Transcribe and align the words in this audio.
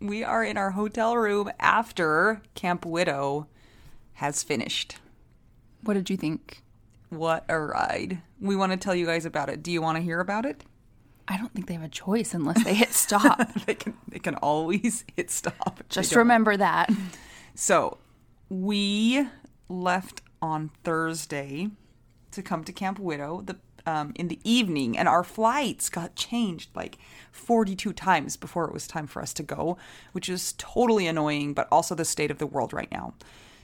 We 0.00 0.22
are 0.22 0.44
in 0.44 0.56
our 0.56 0.72
hotel 0.72 1.16
room 1.16 1.50
after 1.58 2.42
Camp 2.54 2.84
Widow 2.84 3.46
has 4.14 4.42
finished. 4.42 4.96
What 5.82 5.94
did 5.94 6.10
you 6.10 6.16
think? 6.16 6.62
What 7.08 7.44
a 7.48 7.58
ride. 7.58 8.20
We 8.40 8.56
want 8.56 8.72
to 8.72 8.78
tell 8.78 8.94
you 8.94 9.06
guys 9.06 9.24
about 9.24 9.48
it. 9.48 9.62
Do 9.62 9.70
you 9.72 9.80
want 9.80 9.96
to 9.96 10.02
hear 10.02 10.20
about 10.20 10.44
it? 10.44 10.64
I 11.28 11.38
don't 11.38 11.52
think 11.52 11.66
they 11.66 11.74
have 11.74 11.82
a 11.82 11.88
choice 11.88 12.34
unless 12.34 12.62
they 12.62 12.74
hit 12.74 12.92
stop. 12.92 13.52
they 13.64 13.74
can 13.74 13.94
they 14.08 14.18
can 14.18 14.34
always 14.36 15.04
hit 15.16 15.30
stop. 15.30 15.82
Just 15.88 16.14
remember 16.14 16.56
that. 16.56 16.90
So, 17.54 17.98
we 18.48 19.26
left 19.68 20.20
on 20.42 20.70
Thursday 20.84 21.70
to 22.32 22.42
come 22.42 22.64
to 22.64 22.72
Camp 22.72 22.98
Widow 22.98 23.40
the 23.40 23.56
um, 23.86 24.12
in 24.16 24.28
the 24.28 24.40
evening, 24.44 24.98
and 24.98 25.08
our 25.08 25.24
flights 25.24 25.88
got 25.88 26.16
changed 26.16 26.70
like 26.74 26.98
42 27.32 27.92
times 27.92 28.36
before 28.36 28.66
it 28.66 28.72
was 28.72 28.86
time 28.86 29.06
for 29.06 29.22
us 29.22 29.32
to 29.34 29.42
go, 29.42 29.78
which 30.12 30.28
is 30.28 30.54
totally 30.58 31.06
annoying, 31.06 31.54
but 31.54 31.68
also 31.70 31.94
the 31.94 32.04
state 32.04 32.30
of 32.30 32.38
the 32.38 32.46
world 32.46 32.72
right 32.72 32.90
now. 32.90 33.14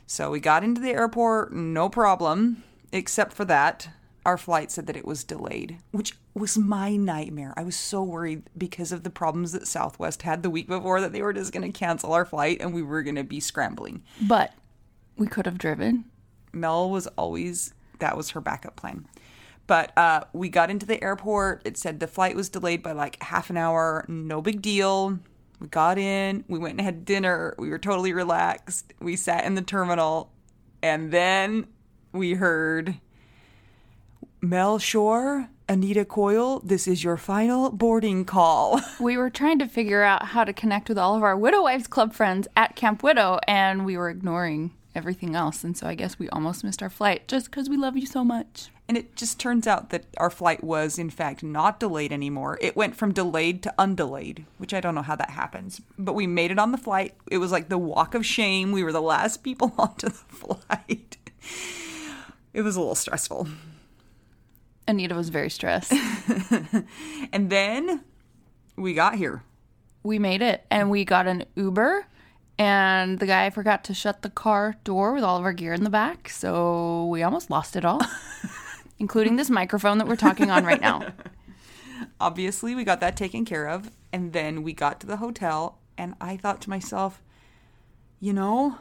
So 0.07 0.31
we 0.31 0.41
got 0.41 0.65
into 0.65 0.81
the 0.81 0.91
airport, 0.91 1.53
no 1.53 1.89
problem, 1.89 2.63
except 2.93 3.33
for 3.33 3.45
that. 3.47 3.89
Our 4.25 4.39
flight 4.39 4.71
said 4.71 4.87
that 4.87 4.97
it 4.97 5.05
was 5.05 5.25
delayed, 5.25 5.79
which 5.91 6.17
was 6.33 6.57
my 6.57 6.95
nightmare. 6.95 7.53
I 7.57 7.65
was 7.65 7.75
so 7.75 8.05
worried 8.05 8.45
because 8.57 8.93
of 8.93 9.03
the 9.03 9.11
problems 9.11 9.51
that 9.51 9.67
Southwest 9.67 10.23
had 10.23 10.43
the 10.45 10.51
week 10.51 10.69
before 10.69 11.01
that 11.01 11.13
they 11.13 11.23
were 11.23 11.33
just 11.33 11.53
going 11.53 11.71
to 11.71 11.77
cancel 11.77 12.13
our 12.13 12.25
flight 12.25 12.59
and 12.61 12.73
we 12.73 12.83
were 12.83 13.03
going 13.03 13.17
to 13.17 13.25
be 13.25 13.41
scrambling. 13.41 14.03
But 14.21 14.53
we 15.17 15.27
could 15.27 15.47
have 15.47 15.59
driven. 15.59 16.05
Mel 16.53 16.89
was 16.89 17.09
always 17.09 17.75
that 17.99 18.17
was 18.17 18.31
her 18.31 18.41
backup 18.41 18.77
plan. 18.77 19.07
But 19.67 19.97
uh, 19.97 20.25
we 20.33 20.49
got 20.49 20.71
into 20.71 20.87
the 20.87 21.03
airport. 21.03 21.63
It 21.65 21.77
said 21.77 22.01
the 22.01 22.07
flight 22.07 22.37
was 22.37 22.49
delayed 22.49 22.83
by 22.83 22.93
like 22.93 23.23
half 23.23 23.51
an 23.51 23.57
hour. 23.57 24.05
No 24.09 24.43
big 24.43 24.61
deal. 24.61 25.19
We 25.61 25.69
got 25.69 25.99
in. 25.99 26.45
We 26.49 26.59
went 26.59 26.73
and 26.73 26.81
had 26.81 27.05
dinner. 27.05 27.55
We 27.59 27.71
were 27.71 27.79
totally 27.79 28.13
relaxed. 28.13 28.93
We 29.01 29.15
sat 29.17 29.45
in 29.45 29.55
the 29.55 29.63
terminal, 29.63 30.33
and 30.83 31.13
then 31.13 31.69
we 32.13 32.35
heard 32.35 32.97
Mel 34.41 34.81
Shore, 34.81 35.49
Anita 35.69 36.05
Coyle. 36.05 36.61
This 36.65 36.89
is 36.89 37.05
your 37.05 37.17
final 37.17 37.71
boarding 37.71 38.25
call. 38.25 38.81
We 39.01 39.17
were 39.17 39.31
trying 39.31 39.61
to 39.61 39.69
figure 39.69 40.03
out 40.03 40.27
how 40.27 40.43
to 40.45 40.53
connect 40.53 40.89
with 40.89 40.99
all 40.99 41.15
of 41.15 41.23
our 41.23 41.37
Widow 41.37 41.63
Wives 41.63 41.87
Club 41.87 42.13
friends 42.13 42.49
at 42.57 42.75
Camp 42.75 43.03
Widow, 43.05 43.39
and 43.47 43.87
we 43.87 43.97
were 43.97 44.11
ignoring 44.11 44.73
everything 44.95 45.35
else. 45.35 45.65
And 45.65 45.77
so 45.77 45.87
I 45.87 45.95
guess 45.95 46.19
we 46.19 46.29
almost 46.31 46.65
missed 46.65 46.83
our 46.83 46.91
flight 46.91 47.29
just 47.29 47.47
because 47.47 47.69
we 47.69 47.77
love 47.77 47.97
you 47.97 48.07
so 48.07 48.25
much. 48.25 48.71
And 48.93 48.99
it 48.99 49.17
just 49.17 49.41
turns 49.41 49.67
out 49.67 49.89
that 49.89 50.05
our 50.19 50.29
flight 50.29 50.63
was, 50.63 50.99
in 50.99 51.09
fact, 51.09 51.43
not 51.43 51.81
delayed 51.81 52.13
anymore. 52.13 52.59
It 52.61 52.77
went 52.77 52.95
from 52.95 53.15
delayed 53.15 53.63
to 53.63 53.73
undelayed, 53.79 54.45
which 54.59 54.75
I 54.75 54.81
don't 54.83 54.95
know 54.95 55.01
how 55.01 55.17
that 55.17 55.31
happens. 55.31 55.81
But 55.99 56.13
we 56.13 56.27
made 56.27 56.51
it 56.51 56.59
on 56.59 56.73
the 56.73 56.77
flight. 56.77 57.15
It 57.31 57.39
was 57.39 57.51
like 57.51 57.71
the 57.71 57.79
walk 57.79 58.15
of 58.15 58.27
shame. 58.27 58.71
We 58.71 58.85
were 58.85 58.93
the 58.93 59.01
last 59.01 59.43
people 59.43 59.73
onto 59.79 60.11
the 60.11 60.13
flight. 60.13 61.17
It 62.53 62.61
was 62.61 62.77
a 62.77 62.81
little 62.81 62.95
stressful. 62.95 63.49
Anita 64.87 65.15
was 65.15 65.31
very 65.31 65.49
stressed. 65.49 65.95
And 67.33 67.49
then 67.49 68.05
we 68.77 68.93
got 68.93 69.15
here. 69.15 69.43
we 70.03 70.19
made 70.19 70.43
it 70.43 70.67
and 70.71 70.91
we 70.91 71.07
got 71.07 71.27
an 71.27 71.47
Uber 71.57 72.07
and 72.59 73.19
the 73.21 73.27
guy 73.27 73.49
forgot 73.49 73.85
to 73.85 73.95
shut 73.95 74.21
the 74.21 74.29
car 74.29 74.77
door 74.85 75.15
with 75.15 75.25
all 75.25 75.39
of 75.39 75.45
our 75.45 75.55
gear 75.55 75.73
in 75.73 75.83
the 75.83 75.89
back, 75.91 76.29
so 76.29 77.07
we 77.07 77.23
almost 77.23 77.49
lost 77.49 77.75
it 77.75 77.87
all. 77.87 78.03
including 79.03 79.35
this 79.35 79.51
microphone 79.51 79.99
that 79.99 80.07
we're 80.07 80.15
talking 80.15 80.49
on 80.49 80.65
right 80.65 80.81
now. 80.81 81.05
Obviously, 82.21 82.77
we 82.77 82.85
got 82.85 83.01
that 83.01 83.17
taken 83.17 83.45
care 83.45 83.69
of. 83.69 83.91
And 84.13 84.33
then 84.33 84.63
we 84.63 84.73
got 84.73 85.01
to 85.01 85.09
the 85.09 85.17
hotel, 85.17 85.81
and 85.99 86.15
I 86.21 86.37
thought 86.37 86.61
to 86.63 86.71
myself, 86.71 87.21
you 88.21 88.33
know, 88.33 88.79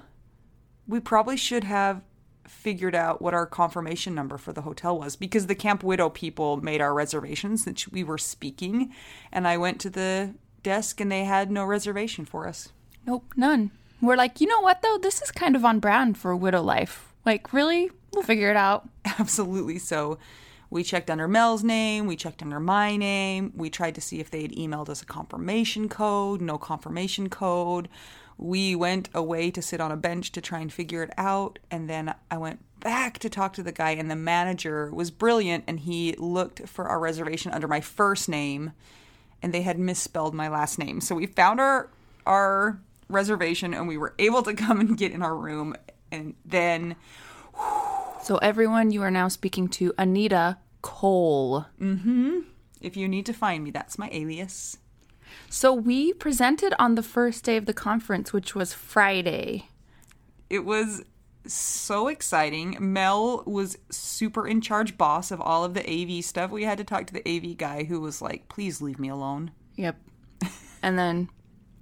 we 0.87 0.99
probably 0.99 1.37
should 1.37 1.63
have 1.63 2.03
figured 2.47 2.93
out 2.93 3.19
what 3.19 3.33
our 3.33 3.47
confirmation 3.47 4.13
number 4.13 4.37
for 4.37 4.53
the 4.53 4.61
hotel 4.61 4.99
was 4.99 5.15
because 5.15 5.47
the 5.47 5.55
Camp 5.55 5.83
Widow 5.83 6.09
people 6.09 6.57
made 6.57 6.81
our 6.81 6.93
reservations 6.93 7.63
since 7.63 7.87
we 7.87 8.03
were 8.03 8.19
speaking. 8.19 8.93
And 9.31 9.47
I 9.47 9.57
went 9.57 9.81
to 9.81 9.89
the 9.89 10.35
desk, 10.61 11.01
and 11.01 11.11
they 11.11 11.23
had 11.23 11.49
no 11.49 11.65
reservation 11.65 12.25
for 12.25 12.47
us. 12.47 12.69
Nope, 13.07 13.33
none. 13.35 13.71
We're 14.03 14.17
like, 14.17 14.39
you 14.39 14.45
know 14.45 14.61
what 14.61 14.83
though? 14.83 14.99
This 14.99 15.19
is 15.23 15.31
kind 15.31 15.55
of 15.55 15.65
on 15.65 15.79
brand 15.79 16.15
for 16.19 16.35
widow 16.35 16.61
life. 16.61 17.11
Like, 17.25 17.51
really? 17.53 17.89
We'll 18.13 18.23
figure 18.23 18.49
it 18.49 18.57
out. 18.57 18.89
Absolutely. 19.05 19.79
So 19.79 20.17
we 20.69 20.83
checked 20.83 21.09
under 21.09 21.27
Mel's 21.27 21.63
name, 21.63 22.07
we 22.07 22.15
checked 22.15 22.41
under 22.41 22.59
my 22.59 22.95
name, 22.95 23.51
we 23.55 23.69
tried 23.69 23.95
to 23.95 24.01
see 24.01 24.21
if 24.21 24.31
they 24.31 24.41
had 24.41 24.53
emailed 24.53 24.87
us 24.87 25.01
a 25.01 25.05
confirmation 25.05 25.89
code, 25.89 26.39
no 26.41 26.57
confirmation 26.57 27.29
code. 27.29 27.89
we 28.37 28.75
went 28.75 29.09
away 29.13 29.51
to 29.51 29.61
sit 29.61 29.79
on 29.79 29.91
a 29.91 29.97
bench 29.97 30.31
to 30.31 30.41
try 30.41 30.59
and 30.59 30.73
figure 30.73 31.03
it 31.03 31.11
out. 31.17 31.59
And 31.69 31.89
then 31.89 32.13
I 32.31 32.37
went 32.37 32.59
back 32.79 33.19
to 33.19 33.29
talk 33.29 33.53
to 33.53 33.63
the 33.63 33.71
guy, 33.71 33.91
and 33.91 34.09
the 34.09 34.15
manager 34.15 34.89
was 34.91 35.11
brilliant. 35.11 35.63
And 35.67 35.81
he 35.81 36.15
looked 36.17 36.67
for 36.67 36.87
our 36.87 36.99
reservation 36.99 37.51
under 37.51 37.67
my 37.67 37.81
first 37.81 38.27
name, 38.27 38.71
and 39.43 39.53
they 39.53 39.61
had 39.61 39.77
misspelled 39.77 40.33
my 40.33 40.47
last 40.47 40.79
name. 40.79 41.01
So 41.01 41.15
we 41.15 41.27
found 41.27 41.59
our 41.59 41.89
our 42.25 42.79
reservation, 43.09 43.73
and 43.73 43.87
we 43.87 43.97
were 43.97 44.15
able 44.19 44.41
to 44.43 44.53
come 44.53 44.79
and 44.79 44.97
get 44.97 45.11
in 45.11 45.21
our 45.21 45.35
room. 45.35 45.75
And 46.11 46.33
then 46.43 46.95
So, 48.23 48.37
everyone, 48.37 48.91
you 48.91 49.01
are 49.01 49.11
now 49.11 49.27
speaking 49.27 49.67
to 49.69 49.93
Anita 49.97 50.57
Cole. 50.81 51.65
Mm-hmm. 51.79 52.39
if 52.79 52.95
you 52.95 53.07
need 53.07 53.25
to 53.25 53.33
find 53.33 53.63
me, 53.63 53.71
that's 53.71 53.97
my 53.97 54.09
alias. 54.11 54.77
So, 55.49 55.73
we 55.73 56.13
presented 56.13 56.73
on 56.77 56.95
the 56.95 57.03
first 57.03 57.43
day 57.43 57.57
of 57.57 57.65
the 57.65 57.73
conference, 57.73 58.31
which 58.31 58.53
was 58.53 58.73
Friday. 58.73 59.67
It 60.49 60.65
was 60.65 61.03
so 61.47 62.07
exciting. 62.07 62.77
Mel 62.79 63.43
was 63.47 63.77
super 63.89 64.47
in 64.47 64.61
charge 64.61 64.97
boss 64.97 65.31
of 65.31 65.41
all 65.41 65.63
of 65.63 65.73
the 65.73 65.89
AV 65.89 66.23
stuff. 66.23 66.51
We 66.51 66.63
had 66.63 66.77
to 66.77 66.83
talk 66.83 67.07
to 67.07 67.13
the 67.13 67.27
AV 67.27 67.57
guy 67.57 67.85
who 67.85 67.99
was 67.99 68.21
like, 68.21 68.47
please 68.49 68.81
leave 68.81 68.99
me 68.99 69.09
alone. 69.09 69.51
Yep. 69.77 69.97
and 70.83 70.97
then 70.97 71.29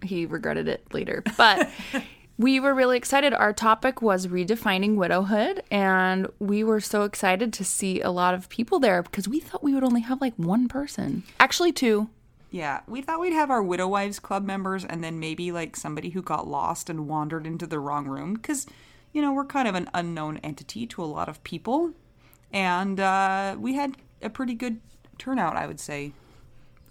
he 0.04 0.26
regretted 0.26 0.70
it 0.70 0.94
later. 0.94 1.24
But 1.38 1.70
we 2.40 2.58
were 2.62 2.74
really 2.74 2.96
excited. 2.96 3.34
Our 3.34 3.52
topic 3.52 4.02
was 4.02 4.28
redefining 4.28 4.96
widowhood, 4.96 5.62
and 5.70 6.26
we 6.40 6.64
were 6.64 6.80
so 6.80 7.04
excited 7.04 7.52
to 7.52 7.66
see 7.66 8.00
a 8.00 8.12
lot 8.12 8.34
of 8.34 8.48
people 8.48 8.80
there 8.80 9.04
because 9.04 9.28
we 9.28 9.42
thought 9.42 9.62
we 9.62 9.74
would 9.74 9.84
only 9.84 10.00
have 10.00 10.22
like 10.22 10.34
one 10.38 10.70
person. 10.70 11.24
Actually, 11.38 11.74
two. 11.74 12.10
Yeah, 12.50 12.80
we 12.88 13.02
thought 13.02 13.20
we'd 13.20 13.34
have 13.34 13.52
our 13.52 13.62
Widow 13.62 13.90
Wives 13.90 14.20
Club 14.20 14.46
members 14.46 14.86
and 14.86 15.04
then 15.04 15.20
maybe 15.20 15.52
like 15.52 15.76
somebody 15.76 16.12
who 16.12 16.22
got 16.22 16.48
lost 16.48 16.90
and 16.90 17.10
wandered 17.10 17.46
into 17.46 17.68
the 17.68 17.78
wrong 17.78 18.08
room 18.08 18.36
because, 18.36 18.66
you 19.12 19.22
know, 19.22 19.34
we're 19.34 19.44
kind 19.44 19.68
of 19.68 19.76
an 19.76 19.90
unknown 19.94 20.38
entity 20.38 20.88
to 20.88 21.04
a 21.04 21.06
lot 21.06 21.28
of 21.28 21.44
people. 21.44 21.92
And 22.54 23.02
uh, 23.02 23.58
we 23.60 23.76
had 23.76 23.98
a 24.22 24.30
pretty 24.30 24.56
good 24.56 24.80
turnout, 25.18 25.58
I 25.58 25.68
would 25.68 25.82
say. 25.82 26.14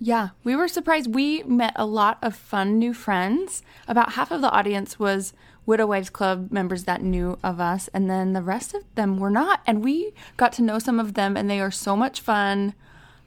Yeah, 0.01 0.29
we 0.45 0.55
were 0.55 0.69
surprised. 0.69 1.15
We 1.15 1.43
met 1.43 1.73
a 1.77 1.87
lot 1.87 2.19
of 2.23 2.37
fun 2.37 2.79
new 2.79 2.95
friends. 2.95 3.63
About 3.87 4.13
half 4.13 4.31
of 4.31 4.41
the 4.41 4.51
audience 4.51 4.99
was 4.99 5.33
Widow 5.67 5.87
Wives 5.87 6.09
Club 6.09 6.53
members 6.53 6.85
that 6.85 7.03
knew 7.03 7.39
of 7.43 7.61
us, 7.61 7.89
and 7.89 8.09
then 8.09 8.33
the 8.33 8.43
rest 8.43 8.75
of 8.75 8.85
them 8.95 9.19
were 9.19 9.31
not. 9.31 9.61
And 9.67 9.83
we 9.83 10.13
got 10.37 10.53
to 10.55 10.63
know 10.63 10.79
some 10.79 11.01
of 11.01 11.15
them, 11.15 11.37
and 11.37 11.51
they 11.51 11.61
are 11.61 11.71
so 11.71 11.97
much 11.97 12.21
fun. 12.21 12.75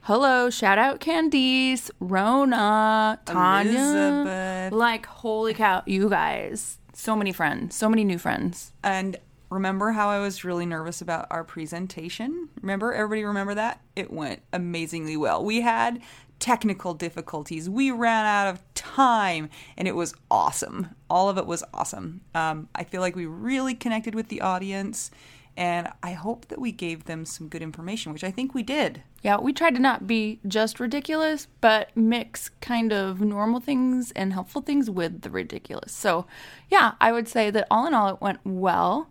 Hello, 0.06 0.50
shout 0.50 0.78
out 0.78 0.98
Candice, 0.98 1.90
Rona, 2.00 3.20
Tanya. 3.24 3.78
Elizabeth. 3.78 4.72
Like, 4.72 5.06
holy 5.06 5.54
cow, 5.54 5.82
you 5.86 6.08
guys. 6.08 6.78
So 6.94 7.14
many 7.14 7.32
friends, 7.32 7.76
so 7.76 7.88
many 7.88 8.02
new 8.02 8.18
friends. 8.18 8.72
And 8.82 9.16
remember 9.48 9.92
how 9.92 10.08
I 10.08 10.18
was 10.18 10.42
really 10.42 10.66
nervous 10.66 11.00
about 11.00 11.28
our 11.30 11.44
presentation? 11.44 12.48
Remember? 12.60 12.92
Everybody 12.92 13.24
remember 13.24 13.54
that? 13.54 13.80
It 13.94 14.10
went 14.12 14.42
amazingly 14.52 15.16
well. 15.16 15.44
We 15.44 15.60
had 15.60 16.00
technical 16.42 16.92
difficulties. 16.92 17.70
We 17.70 17.92
ran 17.92 18.26
out 18.26 18.48
of 18.48 18.74
time 18.74 19.48
and 19.76 19.86
it 19.86 19.94
was 19.94 20.12
awesome. 20.28 20.88
All 21.08 21.28
of 21.28 21.38
it 21.38 21.46
was 21.46 21.62
awesome. 21.72 22.22
Um, 22.34 22.68
I 22.74 22.82
feel 22.82 23.00
like 23.00 23.14
we 23.14 23.26
really 23.26 23.76
connected 23.76 24.16
with 24.16 24.26
the 24.26 24.40
audience 24.40 25.12
and 25.56 25.88
I 26.02 26.14
hope 26.14 26.48
that 26.48 26.60
we 26.60 26.72
gave 26.72 27.04
them 27.04 27.24
some 27.24 27.46
good 27.46 27.62
information, 27.62 28.12
which 28.12 28.24
I 28.24 28.32
think 28.32 28.54
we 28.54 28.64
did. 28.64 29.04
Yeah, 29.22 29.36
we 29.38 29.52
tried 29.52 29.76
to 29.76 29.80
not 29.80 30.08
be 30.08 30.40
just 30.48 30.80
ridiculous, 30.80 31.46
but 31.60 31.90
mix 31.94 32.48
kind 32.60 32.92
of 32.92 33.20
normal 33.20 33.60
things 33.60 34.10
and 34.16 34.32
helpful 34.32 34.62
things 34.62 34.90
with 34.90 35.20
the 35.20 35.30
ridiculous. 35.30 35.92
So, 35.92 36.26
yeah, 36.70 36.94
I 37.00 37.12
would 37.12 37.28
say 37.28 37.50
that 37.50 37.68
all 37.70 37.86
in 37.86 37.94
all, 37.94 38.08
it 38.08 38.20
went 38.20 38.40
well. 38.44 39.10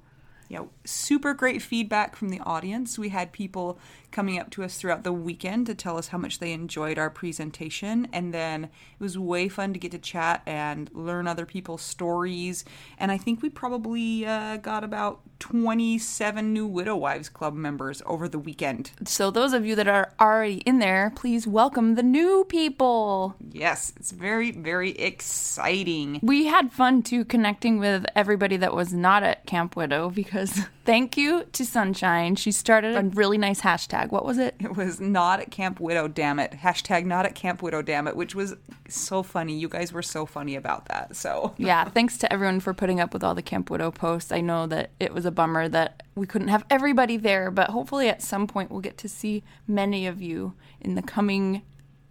Yeah, 0.51 0.65
super 0.83 1.33
great 1.33 1.61
feedback 1.61 2.17
from 2.17 2.27
the 2.27 2.41
audience. 2.41 2.99
We 2.99 3.07
had 3.07 3.31
people 3.31 3.79
coming 4.11 4.37
up 4.37 4.49
to 4.51 4.63
us 4.63 4.75
throughout 4.75 5.05
the 5.05 5.13
weekend 5.13 5.65
to 5.67 5.73
tell 5.73 5.97
us 5.97 6.09
how 6.09 6.17
much 6.17 6.39
they 6.39 6.51
enjoyed 6.51 6.99
our 6.99 7.09
presentation. 7.09 8.09
And 8.11 8.33
then 8.33 8.65
it 8.65 8.69
was 8.99 9.17
way 9.17 9.47
fun 9.47 9.71
to 9.71 9.79
get 9.79 9.91
to 9.91 9.97
chat 9.97 10.41
and 10.45 10.89
learn 10.93 11.25
other 11.25 11.45
people's 11.45 11.81
stories. 11.81 12.65
And 12.97 13.13
I 13.13 13.17
think 13.17 13.41
we 13.41 13.49
probably 13.49 14.25
uh, 14.25 14.57
got 14.57 14.83
about 14.83 15.21
27 15.39 16.53
new 16.53 16.67
Widow 16.67 16.95
Wives 16.97 17.29
Club 17.29 17.55
members 17.55 18.01
over 18.05 18.27
the 18.27 18.37
weekend. 18.37 18.91
So, 19.05 19.31
those 19.31 19.53
of 19.53 19.65
you 19.65 19.75
that 19.75 19.87
are 19.87 20.13
already 20.19 20.57
in 20.57 20.79
there, 20.79 21.11
please 21.15 21.47
welcome 21.47 21.95
the 21.95 22.03
new 22.03 22.45
people. 22.47 23.35
Yes, 23.51 23.91
it's 23.95 24.11
very, 24.11 24.51
very 24.51 24.91
exciting. 24.91 26.19
We 26.21 26.45
had 26.45 26.71
fun 26.71 27.01
too 27.01 27.25
connecting 27.25 27.79
with 27.79 28.05
everybody 28.15 28.57
that 28.57 28.75
was 28.75 28.93
not 28.93 29.23
at 29.23 29.47
Camp 29.47 29.75
Widow 29.75 30.11
because 30.11 30.40
thank 30.85 31.17
you 31.17 31.45
to 31.51 31.65
Sunshine. 31.65 32.35
She 32.35 32.51
started 32.51 32.95
a 32.95 33.03
really 33.03 33.37
nice 33.37 33.61
hashtag. 33.61 34.11
What 34.11 34.25
was 34.25 34.37
it? 34.37 34.55
It 34.59 34.75
was 34.75 34.99
not 34.99 35.39
at 35.39 35.51
Camp 35.51 35.79
Widow, 35.79 36.07
damn 36.07 36.39
it. 36.39 36.51
Hashtag 36.51 37.05
not 37.05 37.25
at 37.25 37.35
Camp 37.35 37.61
Widow, 37.61 37.81
damn 37.81 38.07
it, 38.07 38.15
which 38.15 38.35
was 38.35 38.55
so 38.87 39.23
funny. 39.23 39.57
You 39.57 39.69
guys 39.69 39.93
were 39.93 40.01
so 40.01 40.25
funny 40.25 40.55
about 40.55 40.85
that. 40.85 41.15
So, 41.15 41.53
yeah, 41.57 41.85
thanks 41.85 42.17
to 42.19 42.31
everyone 42.31 42.59
for 42.59 42.73
putting 42.73 42.99
up 42.99 43.13
with 43.13 43.23
all 43.23 43.35
the 43.35 43.41
Camp 43.41 43.69
Widow 43.69 43.91
posts. 43.91 44.31
I 44.31 44.41
know 44.41 44.67
that 44.67 44.91
it 44.99 45.13
was 45.13 45.25
a 45.25 45.31
bummer 45.31 45.67
that 45.69 46.03
we 46.15 46.25
couldn't 46.25 46.49
have 46.49 46.65
everybody 46.69 47.17
there, 47.17 47.51
but 47.51 47.69
hopefully 47.69 48.09
at 48.09 48.21
some 48.21 48.47
point 48.47 48.71
we'll 48.71 48.81
get 48.81 48.97
to 48.99 49.09
see 49.09 49.43
many 49.67 50.07
of 50.07 50.21
you 50.21 50.53
in 50.79 50.95
the 50.95 51.01
coming 51.01 51.61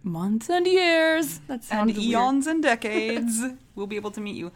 months 0.03 0.49
and 0.49 0.65
years. 0.65 1.39
That 1.47 1.53
and 1.53 1.63
sounds 1.63 1.97
weird. 1.97 2.47
and 2.47 2.63
decades, 2.63 3.41
we'll 3.75 3.87
be 3.87 3.95
able 3.95 4.11
to 4.11 4.21
meet 4.21 4.35
you. 4.35 4.51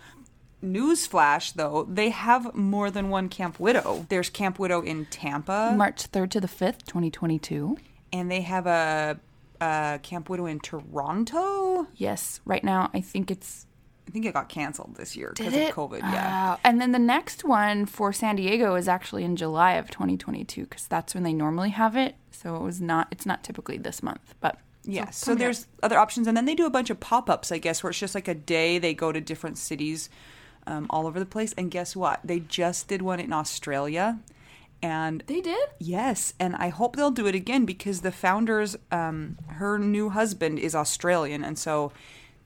Newsflash, 0.64 1.54
though, 1.54 1.86
they 1.90 2.10
have 2.10 2.56
more 2.56 2.90
than 2.90 3.10
one 3.10 3.30
Camp 3.30 3.60
Widow. 3.60 4.06
There's 4.10 4.30
Camp 4.30 4.58
Widow 4.60 4.82
in 4.82 5.06
Tampa, 5.06 5.74
March 5.76 6.12
3rd 6.12 6.32
to 6.32 6.42
the 6.42 6.48
5th, 6.48 6.84
2022. 6.86 7.78
and 8.12 8.32
they 8.32 8.42
have 8.42 8.66
a, 8.66 9.20
a 9.62 10.00
Camp 10.02 10.30
Widow 10.30 10.46
in 10.48 10.60
Toronto. 10.60 11.88
Yes, 11.96 12.40
right 12.46 12.64
now 12.64 12.90
I 12.94 13.02
think 13.02 13.30
it's 13.32 13.68
I 14.08 14.12
think 14.12 14.26
it 14.26 14.34
got 14.34 14.50
canceled 14.50 14.96
this 14.98 15.16
year 15.16 15.34
because 15.36 15.54
of? 15.54 15.60
COVID. 15.76 16.00
Yeah. 16.00 16.12
Wow. 16.54 16.60
And 16.64 16.80
then 16.80 16.92
the 16.92 17.00
next 17.00 17.44
one 17.44 17.86
for 17.88 18.14
San 18.14 18.36
Diego 18.36 18.76
is 18.76 18.88
actually 18.88 19.24
in 19.24 19.36
July 19.36 19.74
of 19.74 19.90
2022 19.90 20.64
because 20.64 20.88
that's 20.88 21.14
when 21.16 21.24
they 21.24 21.34
normally 21.34 21.72
have 21.72 21.96
it. 21.98 22.16
So 22.32 22.56
it 22.56 22.62
was 22.62 22.80
not. 22.82 23.08
It's 23.12 23.26
not 23.26 23.44
typically 23.44 23.78
this 23.80 24.04
month, 24.04 24.36
but 24.42 24.60
Yeah, 24.84 25.10
so, 25.10 25.26
coming 25.28 25.38
up. 25.38 25.40
there's 25.40 25.68
other 25.82 25.98
options, 25.98 26.28
and 26.28 26.38
then 26.38 26.46
they 26.46 26.54
do 26.56 26.68
a 26.68 26.70
bunch 26.70 26.90
of 26.92 27.00
pop 27.00 27.30
ups, 27.30 27.52
I 27.52 27.58
guess, 27.58 27.82
where 27.82 27.90
it's 27.90 28.00
just 28.00 28.14
like 28.14 28.28
a 28.28 28.36
day 28.36 28.78
they 28.78 28.94
go 28.94 29.12
to 29.12 29.20
different 29.20 29.58
cities 29.58 30.10
um, 30.68 30.88
all 30.90 31.08
over 31.08 31.20
the 31.20 31.26
place. 31.26 31.54
And 31.58 31.72
guess 31.72 31.96
what? 31.96 32.20
They 32.24 32.40
just 32.40 32.88
did 32.88 33.02
one 33.02 33.20
in 33.20 33.34
Australia, 33.34 34.20
and 34.82 35.24
they 35.28 35.42
did. 35.42 35.70
yes, 35.80 36.34
and 36.40 36.56
I 36.56 36.70
hope 36.70 36.96
they'll 36.96 37.12
do 37.12 37.28
it 37.28 37.36
again 37.36 37.66
because 37.66 38.02
the 38.02 38.12
founders, 38.12 38.76
um, 38.92 39.38
her 39.48 39.80
new 39.80 40.10
husband 40.10 40.60
is 40.60 40.76
Australian, 40.76 41.44
and 41.44 41.58
so 41.58 41.92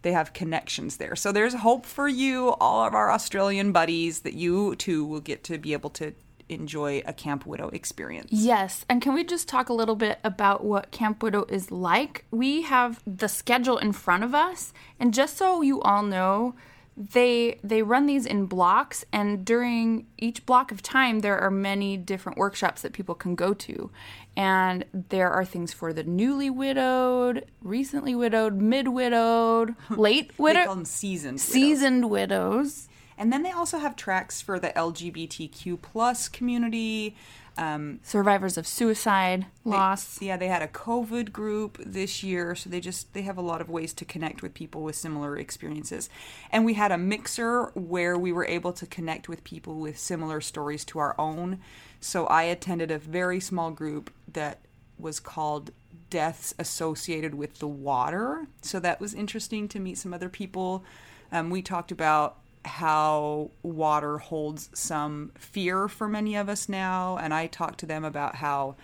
they 0.02 0.12
have 0.14 0.34
connections 0.34 0.98
there. 0.98 1.16
So 1.16 1.32
there's 1.32 1.56
hope 1.56 1.86
for 1.86 2.08
you, 2.08 2.52
all 2.62 2.86
of 2.86 2.94
our 2.94 3.12
Australian 3.12 3.72
buddies, 3.72 4.22
that 4.22 4.34
you 4.34 4.76
too 4.76 5.06
will 5.06 5.20
get 5.20 5.44
to 5.46 5.58
be 5.58 5.74
able 5.74 5.90
to 5.92 6.14
enjoy 6.48 7.02
a 7.06 7.14
Camp 7.14 7.46
Widow 7.46 7.70
experience. 7.70 8.30
Yes, 8.32 8.86
and 8.90 9.02
can 9.02 9.14
we 9.14 9.24
just 9.24 9.48
talk 9.48 9.70
a 9.70 9.74
little 9.74 9.96
bit 9.96 10.20
about 10.24 10.64
what 10.64 10.92
Camp 10.92 11.22
Widow 11.22 11.46
is 11.50 11.72
like? 11.72 12.26
We 12.32 12.64
have 12.64 13.02
the 13.06 13.28
schedule 13.28 13.78
in 13.78 13.92
front 13.92 14.24
of 14.24 14.34
us, 14.34 14.74
and 15.00 15.14
just 15.14 15.38
so 15.38 15.62
you 15.62 15.82
all 15.82 16.04
know, 16.04 16.56
they 17.00 17.58
they 17.64 17.82
run 17.82 18.08
these 18.08 18.26
in 18.26 18.46
blocks 18.46 19.06
and 19.14 19.46
during 19.46 20.06
each 20.18 20.46
block 20.46 20.70
of 20.74 20.82
time 20.82 21.20
there 21.20 21.40
are 21.40 21.50
many 21.50 21.96
different 21.96 22.38
workshops 22.38 22.82
that 22.82 22.92
people 22.92 23.16
can 23.16 23.36
go 23.36 23.54
to. 23.54 23.90
And 24.36 24.84
there 24.94 25.32
are 25.32 25.46
things 25.46 25.72
for 25.74 25.94
the 25.94 26.04
newly 26.04 26.50
widowed, 26.50 27.46
recently 27.62 28.16
widowed, 28.16 28.56
mid-widowed, 28.62 29.76
late 29.90 30.30
They 30.30 30.34
call 30.36 30.44
widowed, 30.44 30.70
them 30.70 30.86
seasoned. 30.86 31.34
widows. 31.36 31.42
seasoned 31.48 32.10
widows. 32.10 32.88
And 33.18 33.34
then 33.34 33.44
they 33.44 33.52
also 33.52 33.80
have 33.80 33.96
tracks 33.96 34.42
for 34.42 34.60
the 34.60 34.70
LGBTQ 34.70 35.82
plus 35.82 36.30
community. 36.30 37.16
Um, 37.60 38.00
survivors 38.04 38.58
of 38.58 38.66
suicide, 38.66 39.46
loss. 39.66 40.22
yeah, 40.22 40.38
they 40.38 40.48
had 40.48 40.62
a 40.62 40.68
COVID 40.70 41.34
group 41.34 41.78
this 41.86 42.24
year, 42.24 42.56
so 42.56 42.70
they 42.70 42.80
just 42.80 43.14
they 43.14 43.24
have 43.24 43.38
a 43.38 43.42
lot 43.42 43.60
of 43.60 43.70
ways 43.70 43.94
to 43.96 44.06
connect 44.06 44.42
with 44.42 44.54
people 44.54 44.82
with 44.82 44.96
similar 44.96 45.38
experiences. 45.38 46.10
And 46.52 46.64
we 46.64 46.76
had 46.76 46.94
a 46.94 46.98
mixer 46.98 47.66
where 47.76 48.18
we 48.18 48.32
were 48.32 48.46
able 48.46 48.72
to 48.72 48.86
connect 48.86 49.28
with 49.28 49.44
people 49.44 49.76
with 49.76 50.00
similar 50.00 50.40
stories 50.40 50.86
to 50.86 51.00
our 51.00 51.16
own. 51.20 51.60
So 52.00 52.28
I 52.28 52.44
attended 52.44 52.92
a 52.92 52.98
very 52.98 53.42
small 53.42 53.72
group 53.72 54.10
that 54.32 54.60
was 54.98 55.20
called 55.20 55.72
Deaths 56.10 56.54
Associated 56.58 57.36
with 57.36 57.60
the 57.60 57.68
Water. 57.68 58.48
So 58.62 58.80
that 58.80 59.02
was 59.02 59.14
interesting 59.14 59.68
to 59.68 59.82
meet 59.82 59.98
some 59.98 60.14
other 60.14 60.30
people. 60.30 60.86
Um, 61.30 61.50
we 61.50 61.62
talked 61.62 61.92
about 61.92 62.38
how 62.66 63.52
water 63.64 64.18
holds 64.18 64.70
some 64.74 65.32
fear 65.36 65.88
for 65.88 66.08
many 66.08 66.36
of 66.36 66.50
us 66.50 66.70
now. 66.70 67.18
And 67.18 67.34
i 67.34 67.48
talked 67.48 67.80
to 67.80 67.86
them 67.86 68.04
about 68.04 68.36
how 68.36 68.76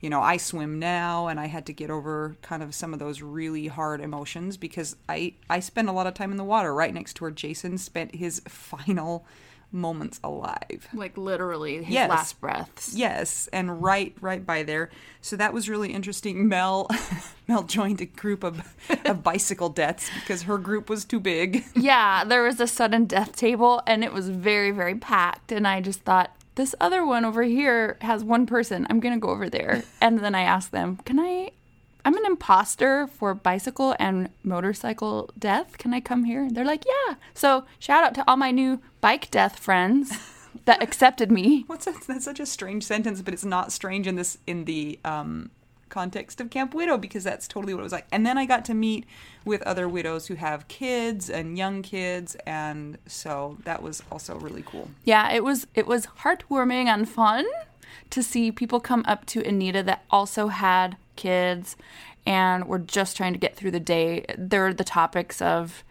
you 0.00 0.08
know, 0.08 0.22
I 0.22 0.38
swim 0.38 0.78
now 0.78 1.28
and 1.28 1.38
I 1.38 1.46
had 1.46 1.66
to 1.66 1.74
get 1.74 1.90
over 1.90 2.36
kind 2.40 2.62
of 2.62 2.74
some 2.74 2.94
of 2.94 2.98
those 2.98 3.20
really 3.20 3.66
hard 3.66 4.00
emotions 4.00 4.56
because 4.56 4.96
I 5.08 5.34
I 5.48 5.60
spend 5.60 5.88
a 5.88 5.92
lot 5.92 6.06
of 6.06 6.14
time 6.14 6.30
in 6.30 6.38
the 6.38 6.44
water 6.44 6.74
right 6.74 6.92
next 6.92 7.16
to 7.16 7.24
where 7.24 7.30
Jason 7.30 7.76
spent 7.76 8.14
his 8.14 8.40
final 8.48 9.26
moments 9.72 10.18
alive. 10.24 10.88
Like 10.92 11.16
literally 11.16 11.82
his 11.84 11.94
Yes. 11.94 12.10
last 12.10 12.40
breaths. 12.40 12.94
Yes, 12.94 13.48
and 13.52 13.82
right 13.82 14.14
right 14.20 14.44
by 14.44 14.62
there. 14.62 14.90
So 15.20 15.36
that 15.36 15.52
was 15.52 15.68
really 15.68 15.92
interesting. 15.92 16.48
Mel 16.48 16.88
Mel 17.48 17.62
joined 17.62 18.00
a 18.00 18.06
group 18.06 18.42
of, 18.44 18.74
of 19.04 19.22
bicycle 19.30 19.68
deaths 19.68 20.10
because 20.20 20.42
her 20.42 20.58
group 20.58 20.88
was 20.90 21.04
too 21.04 21.20
big. 21.20 21.64
Yeah, 21.74 22.24
there 22.24 22.42
was 22.42 22.60
a 22.60 22.66
sudden 22.66 23.06
death 23.06 23.34
table 23.36 23.82
and 23.86 24.04
it 24.04 24.12
was 24.12 24.28
very, 24.28 24.70
very 24.70 24.94
packed. 24.94 25.50
And 25.50 25.66
I 25.66 25.80
just 25.80 26.00
thought, 26.02 26.30
this 26.56 26.74
other 26.80 27.04
one 27.06 27.24
over 27.24 27.42
here 27.42 27.96
has 28.02 28.22
one 28.22 28.44
person. 28.46 28.86
I'm 28.90 29.00
going 29.00 29.14
to 29.14 29.20
go 29.20 29.30
over 29.30 29.48
there. 29.48 29.82
And 30.00 30.18
then 30.18 30.34
I 30.34 30.42
asked 30.42 30.72
them, 30.72 30.98
can 31.04 31.18
I? 31.18 31.52
I'm 32.04 32.16
an 32.16 32.26
imposter 32.26 33.06
for 33.06 33.34
bicycle 33.34 33.94
and 33.98 34.30
motorcycle 34.42 35.30
death. 35.38 35.78
Can 35.78 35.92
I 35.94 36.00
come 36.00 36.24
here? 36.24 36.48
They're 36.50 36.64
like, 36.64 36.84
yeah. 36.86 37.16
So 37.34 37.64
shout 37.78 38.04
out 38.04 38.14
to 38.14 38.24
all 38.28 38.36
my 38.36 38.50
new 38.50 38.80
bike 39.00 39.30
death 39.30 39.58
friends 39.58 40.12
that 40.64 40.82
accepted 40.82 41.30
me. 41.30 41.64
What's 41.66 41.84
that? 41.84 42.00
That's 42.06 42.24
such 42.24 42.40
a 42.40 42.46
strange 42.46 42.84
sentence, 42.84 43.22
but 43.22 43.34
it's 43.34 43.44
not 43.44 43.72
strange 43.72 44.06
in 44.06 44.16
this 44.16 44.38
in 44.46 44.64
the 44.64 44.98
um, 45.04 45.50
context 45.90 46.40
of 46.40 46.48
Camp 46.48 46.72
Widow 46.72 46.96
because 46.96 47.24
that's 47.24 47.46
totally 47.46 47.74
what 47.74 47.80
it 47.80 47.84
was 47.84 47.92
like. 47.92 48.06
And 48.10 48.24
then 48.24 48.38
I 48.38 48.46
got 48.46 48.64
to 48.66 48.74
meet 48.74 49.04
with 49.44 49.60
other 49.62 49.88
widows 49.88 50.28
who 50.28 50.34
have 50.34 50.68
kids 50.68 51.28
and 51.28 51.58
young 51.58 51.82
kids, 51.82 52.36
and 52.46 52.96
so 53.06 53.58
that 53.64 53.82
was 53.82 54.02
also 54.10 54.36
really 54.36 54.62
cool. 54.62 54.90
Yeah, 55.04 55.30
it 55.30 55.44
was 55.44 55.66
it 55.74 55.86
was 55.86 56.06
heartwarming 56.20 56.86
and 56.86 57.08
fun 57.08 57.44
to 58.10 58.22
see 58.22 58.50
people 58.50 58.80
come 58.80 59.04
up 59.06 59.26
to 59.26 59.46
Anita 59.46 59.82
that 59.82 60.04
also 60.10 60.48
had 60.48 60.96
kids 61.20 61.76
and 62.26 62.66
we're 62.66 62.78
just 62.78 63.16
trying 63.16 63.32
to 63.32 63.38
get 63.38 63.54
through 63.54 63.70
the 63.70 63.80
day. 63.80 64.24
There 64.36 64.66
are 64.66 64.74
the 64.74 64.84
topics 64.84 65.40
of 65.40 65.84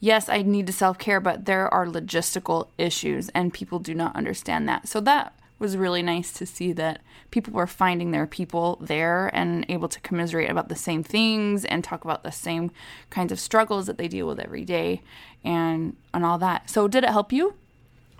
yes, 0.00 0.28
I 0.28 0.42
need 0.42 0.66
to 0.68 0.72
self-care, 0.72 1.20
but 1.20 1.44
there 1.44 1.72
are 1.74 1.86
logistical 1.86 2.68
issues 2.78 3.28
and 3.30 3.52
people 3.52 3.80
do 3.80 3.94
not 3.94 4.14
understand 4.16 4.68
that. 4.68 4.88
So 4.88 5.00
that 5.00 5.34
was 5.58 5.76
really 5.76 6.02
nice 6.02 6.32
to 6.32 6.46
see 6.46 6.72
that 6.74 7.00
people 7.32 7.52
were 7.52 7.66
finding 7.66 8.12
their 8.12 8.28
people 8.28 8.78
there 8.80 9.28
and 9.34 9.66
able 9.68 9.88
to 9.88 10.00
commiserate 10.00 10.48
about 10.48 10.68
the 10.68 10.76
same 10.76 11.02
things 11.02 11.64
and 11.64 11.82
talk 11.82 12.04
about 12.04 12.22
the 12.22 12.30
same 12.30 12.70
kinds 13.10 13.32
of 13.32 13.40
struggles 13.40 13.86
that 13.86 13.98
they 13.98 14.06
deal 14.06 14.28
with 14.28 14.38
every 14.38 14.64
day 14.64 15.02
and 15.42 15.96
and 16.14 16.24
all 16.24 16.38
that. 16.38 16.70
So 16.70 16.86
did 16.86 17.02
it 17.02 17.10
help 17.10 17.32
you? 17.32 17.54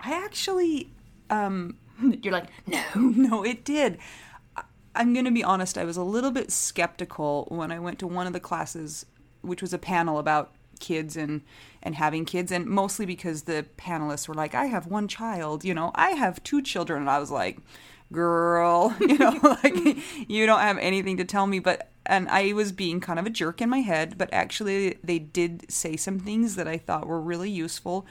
I 0.01 0.11
actually 0.13 0.89
um, 1.29 1.77
You're 2.21 2.33
like, 2.33 2.47
no. 2.65 2.83
no, 2.95 3.43
it 3.43 3.63
did. 3.63 3.97
I'm 4.99 5.13
going 5.13 5.25
to 5.25 5.31
be 5.31 5.45
honest, 5.45 5.77
I 5.77 5.85
was 5.85 5.95
a 5.95 6.03
little 6.03 6.29
bit 6.29 6.51
skeptical 6.51 7.45
when 7.47 7.71
I 7.71 7.79
went 7.79 7.99
to 7.99 8.07
one 8.07 8.27
of 8.27 8.33
the 8.33 8.39
classes, 8.41 9.05
which 9.41 9.61
was 9.61 9.73
a 9.73 9.77
panel 9.77 10.19
about 10.19 10.51
kids 10.79 11.17
and 11.17 11.41
and 11.81 11.95
having 11.95 12.23
kids 12.23 12.51
and 12.51 12.65
mostly 12.65 13.05
because 13.05 13.43
the 13.43 13.65
panelists 13.77 14.27
were 14.27 14.33
like 14.33 14.55
I 14.55 14.65
have 14.65 14.87
one 14.87 15.07
child, 15.07 15.63
you 15.63 15.73
know, 15.73 15.91
I 15.95 16.11
have 16.11 16.43
two 16.43 16.61
children 16.61 17.01
and 17.01 17.09
I 17.09 17.19
was 17.19 17.31
like, 17.31 17.59
girl, 18.11 18.95
you 18.99 19.17
know, 19.17 19.37
like 19.63 19.75
you 20.29 20.45
don't 20.45 20.59
have 20.59 20.77
anything 20.77 21.17
to 21.17 21.25
tell 21.25 21.47
me 21.47 21.59
but 21.59 21.89
and 22.05 22.27
I 22.29 22.53
was 22.53 22.71
being 22.71 22.99
kind 22.99 23.19
of 23.19 23.25
a 23.25 23.29
jerk 23.29 23.61
in 23.61 23.69
my 23.69 23.79
head, 23.81 24.17
but 24.17 24.33
actually 24.33 24.97
they 25.03 25.19
did 25.19 25.69
say 25.71 25.95
some 25.95 26.19
things 26.19 26.55
that 26.55 26.67
I 26.67 26.77
thought 26.77 27.07
were 27.07 27.21
really 27.21 27.51
useful. 27.51 28.05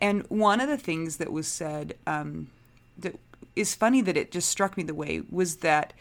And 0.00 0.24
one 0.28 0.60
of 0.60 0.68
the 0.68 0.78
things 0.78 1.16
that 1.16 1.32
was 1.32 1.48
said 1.48 1.94
um, 2.06 2.48
that 2.96 3.18
is 3.56 3.74
funny 3.74 4.00
that 4.02 4.16
it 4.16 4.30
just 4.30 4.48
struck 4.48 4.76
me 4.76 4.82
the 4.82 4.94
way 4.94 5.22
was 5.30 5.56
that 5.56 5.92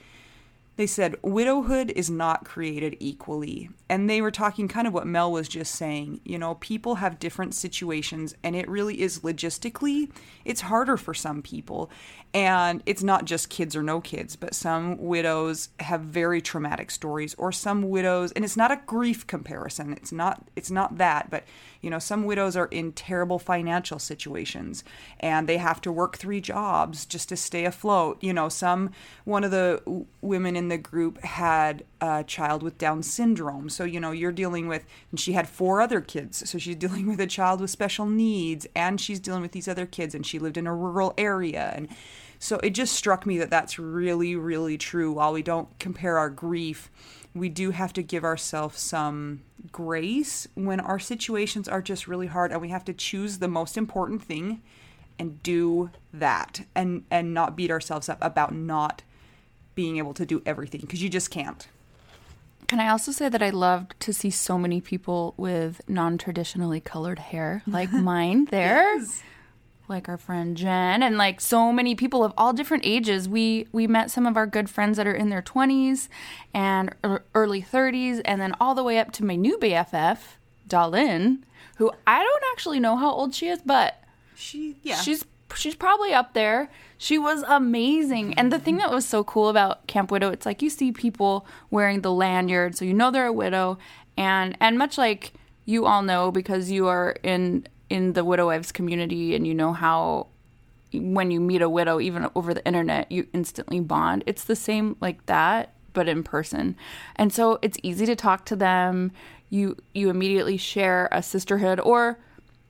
they 0.79 0.87
said 0.87 1.17
widowhood 1.21 1.91
is 1.93 2.09
not 2.09 2.45
created 2.45 2.95
equally. 3.01 3.69
And 3.89 4.09
they 4.09 4.21
were 4.21 4.31
talking 4.31 4.69
kind 4.69 4.87
of 4.87 4.93
what 4.93 5.05
Mel 5.05 5.29
was 5.29 5.49
just 5.49 5.75
saying. 5.75 6.21
You 6.23 6.37
know, 6.37 6.55
people 6.55 6.95
have 6.95 7.19
different 7.19 7.53
situations, 7.53 8.33
and 8.45 8.55
it 8.55 8.69
really 8.69 9.01
is 9.01 9.19
logistically, 9.19 10.09
it's 10.45 10.61
harder 10.61 10.95
for 10.95 11.13
some 11.13 11.41
people. 11.41 11.91
And 12.33 12.81
it's 12.85 13.03
not 13.03 13.25
just 13.25 13.49
kids 13.49 13.75
or 13.75 13.83
no 13.83 13.99
kids, 13.99 14.37
but 14.37 14.55
some 14.55 14.97
widows 14.99 15.67
have 15.81 15.99
very 15.99 16.41
traumatic 16.41 16.91
stories, 16.91 17.33
or 17.33 17.51
some 17.51 17.89
widows, 17.89 18.31
and 18.31 18.45
it's 18.45 18.55
not 18.55 18.71
a 18.71 18.79
grief 18.85 19.27
comparison. 19.27 19.91
It's 19.91 20.13
not, 20.13 20.47
it's 20.55 20.71
not 20.71 20.97
that, 20.97 21.29
but 21.29 21.43
you 21.81 21.89
know, 21.89 21.99
some 21.99 22.25
widows 22.25 22.55
are 22.57 22.65
in 22.67 22.91
terrible 22.91 23.39
financial 23.39 23.99
situations 23.99 24.83
and 25.19 25.47
they 25.47 25.57
have 25.57 25.79
to 25.81 25.91
work 25.91 26.17
three 26.17 26.41
jobs 26.41 27.05
just 27.05 27.29
to 27.29 27.37
stay 27.37 27.65
afloat. 27.65 28.17
You 28.21 28.33
know, 28.33 28.49
some, 28.49 28.91
one 29.23 29.43
of 29.43 29.51
the 29.51 30.05
women 30.21 30.55
in 30.55 30.67
the 30.69 30.77
group 30.77 31.21
had 31.23 31.83
a 32.01 32.23
child 32.23 32.63
with 32.63 32.77
Down 32.77 33.03
syndrome. 33.03 33.69
So, 33.69 33.83
you 33.83 33.99
know, 33.99 34.11
you're 34.11 34.31
dealing 34.31 34.67
with, 34.67 34.85
and 35.11 35.19
she 35.19 35.33
had 35.33 35.47
four 35.47 35.81
other 35.81 36.01
kids. 36.01 36.49
So 36.49 36.57
she's 36.57 36.75
dealing 36.77 37.07
with 37.07 37.19
a 37.19 37.27
child 37.27 37.61
with 37.61 37.69
special 37.69 38.05
needs 38.05 38.67
and 38.75 38.99
she's 38.99 39.19
dealing 39.19 39.41
with 39.41 39.51
these 39.51 39.67
other 39.67 39.85
kids 39.85 40.15
and 40.15 40.25
she 40.25 40.39
lived 40.39 40.57
in 40.57 40.67
a 40.67 40.75
rural 40.75 41.13
area. 41.17 41.73
And 41.75 41.89
so 42.39 42.57
it 42.63 42.71
just 42.71 42.93
struck 42.93 43.25
me 43.25 43.37
that 43.37 43.49
that's 43.49 43.77
really, 43.77 44.35
really 44.35 44.77
true. 44.77 45.11
While 45.11 45.33
we 45.33 45.43
don't 45.43 45.77
compare 45.79 46.17
our 46.17 46.29
grief, 46.29 46.89
we 47.35 47.49
do 47.49 47.71
have 47.71 47.93
to 47.93 48.03
give 48.03 48.23
ourselves 48.23 48.81
some 48.81 49.41
grace 49.71 50.47
when 50.55 50.79
our 50.79 50.99
situations 50.99 51.67
are 51.67 51.81
just 51.81 52.07
really 52.07 52.27
hard 52.27 52.51
and 52.51 52.61
we 52.61 52.69
have 52.69 52.85
to 52.85 52.93
choose 52.93 53.37
the 53.37 53.47
most 53.47 53.77
important 53.77 54.23
thing 54.23 54.61
and 55.19 55.43
do 55.43 55.91
that 56.13 56.61
and 56.73 57.03
and 57.11 57.33
not 57.33 57.57
beat 57.57 57.69
ourselves 57.69 58.07
up 58.07 58.17
about 58.21 58.53
not 58.53 59.03
being 59.79 59.97
able 59.97 60.13
to 60.13 60.25
do 60.25 60.41
everything 60.45 60.81
because 60.81 61.01
you 61.01 61.07
just 61.07 61.31
can't. 61.31 61.69
Can 62.67 62.81
I 62.81 62.89
also 62.89 63.13
say 63.13 63.29
that 63.29 63.41
I 63.41 63.49
loved 63.49 63.97
to 64.01 64.11
see 64.11 64.29
so 64.29 64.57
many 64.57 64.81
people 64.81 65.33
with 65.37 65.79
non 65.87 66.17
traditionally 66.17 66.81
colored 66.81 67.17
hair 67.17 67.63
like 67.65 67.89
mine 68.11 68.43
there? 68.51 68.99
Like 69.87 70.09
our 70.09 70.17
friend 70.17 70.57
Jen 70.57 71.01
and 71.01 71.17
like 71.17 71.39
so 71.39 71.71
many 71.71 71.95
people 71.95 72.25
of 72.25 72.33
all 72.37 72.51
different 72.51 72.85
ages. 72.85 73.29
We 73.29 73.67
we 73.71 73.87
met 73.87 74.11
some 74.11 74.27
of 74.27 74.35
our 74.35 74.45
good 74.45 74.69
friends 74.69 74.97
that 74.97 75.07
are 75.07 75.13
in 75.13 75.29
their 75.29 75.41
20s 75.41 76.09
and 76.53 76.93
er, 77.05 77.23
early 77.33 77.61
30s 77.61 78.19
and 78.25 78.41
then 78.41 78.53
all 78.59 78.75
the 78.75 78.83
way 78.83 78.99
up 78.99 79.13
to 79.13 79.23
my 79.23 79.37
new 79.37 79.57
BFF, 79.59 80.17
Dalin, 80.67 81.43
who 81.77 81.89
I 82.05 82.21
don't 82.21 82.43
actually 82.51 82.81
know 82.81 82.97
how 82.97 83.11
old 83.13 83.33
she 83.33 83.47
is, 83.47 83.59
but 83.65 84.03
She 84.35 84.75
yeah. 84.83 84.97
She's 84.97 85.23
she's 85.55 85.75
probably 85.75 86.13
up 86.13 86.33
there. 86.33 86.69
She 86.97 87.17
was 87.17 87.43
amazing. 87.47 88.33
And 88.35 88.51
the 88.51 88.59
thing 88.59 88.77
that 88.77 88.91
was 88.91 89.05
so 89.05 89.23
cool 89.23 89.49
about 89.49 89.87
Camp 89.87 90.11
Widow, 90.11 90.29
it's 90.29 90.45
like 90.45 90.61
you 90.61 90.69
see 90.69 90.91
people 90.91 91.45
wearing 91.71 92.01
the 92.01 92.11
lanyard, 92.11 92.75
so 92.75 92.85
you 92.85 92.93
know 92.93 93.11
they're 93.11 93.27
a 93.27 93.33
widow. 93.33 93.77
And 94.17 94.57
and 94.59 94.77
much 94.77 94.97
like 94.97 95.33
you 95.65 95.85
all 95.85 96.01
know 96.01 96.31
because 96.31 96.71
you 96.71 96.87
are 96.87 97.15
in 97.21 97.67
in 97.89 98.13
the 98.13 98.25
widow 98.25 98.47
wives 98.47 98.71
community 98.71 99.35
and 99.35 99.45
you 99.45 99.53
know 99.53 99.71
how 99.71 100.27
when 100.91 101.29
you 101.29 101.39
meet 101.39 101.61
a 101.61 101.69
widow 101.69 101.99
even 101.99 102.27
over 102.35 102.53
the 102.53 102.65
internet 102.65 103.11
you 103.11 103.27
instantly 103.33 103.79
bond 103.79 104.23
it's 104.25 104.43
the 104.43 104.55
same 104.55 104.95
like 104.99 105.23
that 105.27 105.73
but 105.93 106.07
in 106.07 106.23
person 106.23 106.75
and 107.15 107.31
so 107.31 107.59
it's 107.61 107.77
easy 107.83 108.05
to 108.05 108.15
talk 108.15 108.45
to 108.45 108.55
them 108.55 109.11
you 109.49 109.77
you 109.93 110.09
immediately 110.09 110.57
share 110.57 111.07
a 111.11 111.21
sisterhood 111.21 111.79
or 111.79 112.17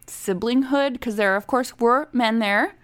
siblinghood 0.09 0.93
because 0.93 1.15
there 1.15 1.35
of 1.35 1.47
course 1.47 1.79
were 1.79 2.09
men 2.11 2.39
there. 2.39 2.75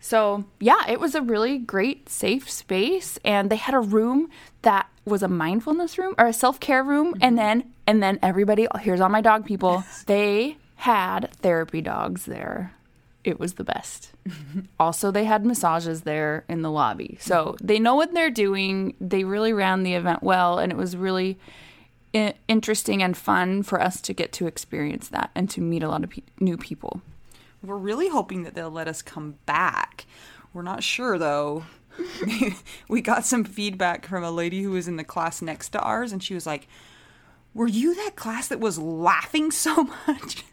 So 0.00 0.44
yeah 0.60 0.82
it 0.88 1.00
was 1.00 1.14
a 1.14 1.22
really 1.22 1.58
great 1.58 2.08
safe 2.08 2.50
space 2.50 3.18
and 3.24 3.50
they 3.50 3.56
had 3.56 3.74
a 3.74 3.80
room 3.80 4.30
that 4.62 4.88
was 5.04 5.22
a 5.22 5.28
mindfulness 5.28 5.98
room 5.98 6.14
or 6.18 6.26
a 6.26 6.32
self-care 6.32 6.82
room 6.82 7.14
mm-hmm. 7.14 7.22
and 7.22 7.38
then 7.38 7.72
and 7.86 8.02
then 8.02 8.18
everybody 8.22 8.66
here's 8.80 9.00
all 9.00 9.08
my 9.08 9.20
dog 9.20 9.44
people 9.44 9.84
they 10.06 10.56
had 10.76 11.30
therapy 11.36 11.80
dogs 11.80 12.24
there. 12.24 12.74
It 13.22 13.38
was 13.38 13.54
the 13.54 13.64
best. 13.64 14.10
Also 14.80 15.12
they 15.12 15.24
had 15.24 15.46
massages 15.46 16.00
there 16.00 16.44
in 16.48 16.62
the 16.62 16.70
lobby. 16.70 17.16
So 17.20 17.54
they 17.62 17.78
know 17.78 17.94
what 17.94 18.12
they're 18.12 18.30
doing. 18.30 18.94
They 19.00 19.22
really 19.22 19.52
ran 19.52 19.84
the 19.84 19.94
event 19.94 20.24
well 20.24 20.58
and 20.58 20.72
it 20.72 20.76
was 20.76 20.96
really 20.96 21.38
interesting 22.48 23.02
and 23.02 23.16
fun 23.16 23.62
for 23.62 23.80
us 23.80 24.00
to 24.02 24.12
get 24.12 24.32
to 24.32 24.46
experience 24.46 25.08
that 25.08 25.30
and 25.34 25.48
to 25.50 25.60
meet 25.60 25.82
a 25.82 25.88
lot 25.88 26.04
of 26.04 26.10
pe- 26.10 26.22
new 26.40 26.56
people 26.56 27.00
We're 27.62 27.76
really 27.76 28.08
hoping 28.08 28.42
that 28.42 28.54
they'll 28.54 28.70
let 28.70 28.88
us 28.88 29.02
come 29.02 29.36
back. 29.46 30.06
We're 30.52 30.62
not 30.62 30.82
sure 30.82 31.18
though. 31.18 31.64
we 32.88 33.00
got 33.00 33.24
some 33.24 33.44
feedback 33.44 34.06
from 34.06 34.24
a 34.24 34.30
lady 34.30 34.62
who 34.62 34.70
was 34.72 34.88
in 34.88 34.96
the 34.96 35.04
class 35.04 35.42
next 35.42 35.70
to 35.70 35.80
ours, 35.80 36.12
and 36.12 36.22
she 36.22 36.34
was 36.34 36.46
like, 36.46 36.66
Were 37.54 37.68
you 37.68 37.94
that 37.94 38.16
class 38.16 38.48
that 38.48 38.60
was 38.60 38.78
laughing 38.78 39.50
so 39.50 39.84
much? 40.06 40.44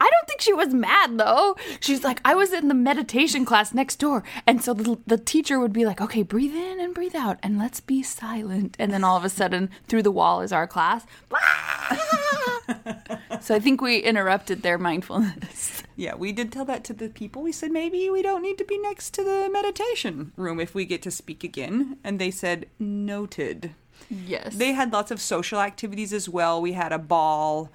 I 0.00 0.10
don't 0.10 0.28
think 0.28 0.40
she 0.40 0.52
was 0.52 0.74
mad 0.74 1.18
though. 1.18 1.56
She's 1.80 2.04
like, 2.04 2.20
I 2.24 2.34
was 2.34 2.52
in 2.52 2.68
the 2.68 2.74
meditation 2.74 3.44
class 3.44 3.72
next 3.72 3.96
door. 3.96 4.22
And 4.46 4.62
so 4.62 4.74
the, 4.74 4.98
the 5.06 5.18
teacher 5.18 5.58
would 5.58 5.72
be 5.72 5.86
like, 5.86 6.00
okay, 6.00 6.22
breathe 6.22 6.54
in 6.54 6.80
and 6.80 6.94
breathe 6.94 7.16
out 7.16 7.38
and 7.42 7.58
let's 7.58 7.80
be 7.80 8.02
silent. 8.02 8.76
And 8.78 8.92
then 8.92 9.04
all 9.04 9.16
of 9.16 9.24
a 9.24 9.28
sudden, 9.28 9.70
through 9.88 10.02
the 10.02 10.10
wall 10.10 10.40
is 10.40 10.52
our 10.52 10.66
class. 10.66 11.06
so 13.40 13.54
I 13.54 13.60
think 13.60 13.80
we 13.80 13.98
interrupted 13.98 14.62
their 14.62 14.78
mindfulness. 14.78 15.82
Yeah, 15.96 16.14
we 16.14 16.32
did 16.32 16.52
tell 16.52 16.66
that 16.66 16.84
to 16.84 16.92
the 16.92 17.08
people. 17.08 17.42
We 17.42 17.52
said 17.52 17.70
maybe 17.70 18.10
we 18.10 18.20
don't 18.20 18.42
need 18.42 18.58
to 18.58 18.64
be 18.64 18.78
next 18.78 19.14
to 19.14 19.24
the 19.24 19.48
meditation 19.50 20.32
room 20.36 20.60
if 20.60 20.74
we 20.74 20.84
get 20.84 21.02
to 21.02 21.10
speak 21.10 21.42
again. 21.42 21.98
And 22.04 22.18
they 22.18 22.30
said, 22.30 22.66
noted. 22.78 23.74
Yes. 24.10 24.56
They 24.56 24.72
had 24.72 24.92
lots 24.92 25.10
of 25.10 25.20
social 25.20 25.60
activities 25.60 26.12
as 26.12 26.28
well. 26.28 26.60
We 26.60 26.72
had 26.72 26.92
a 26.92 26.98
ball, 26.98 27.70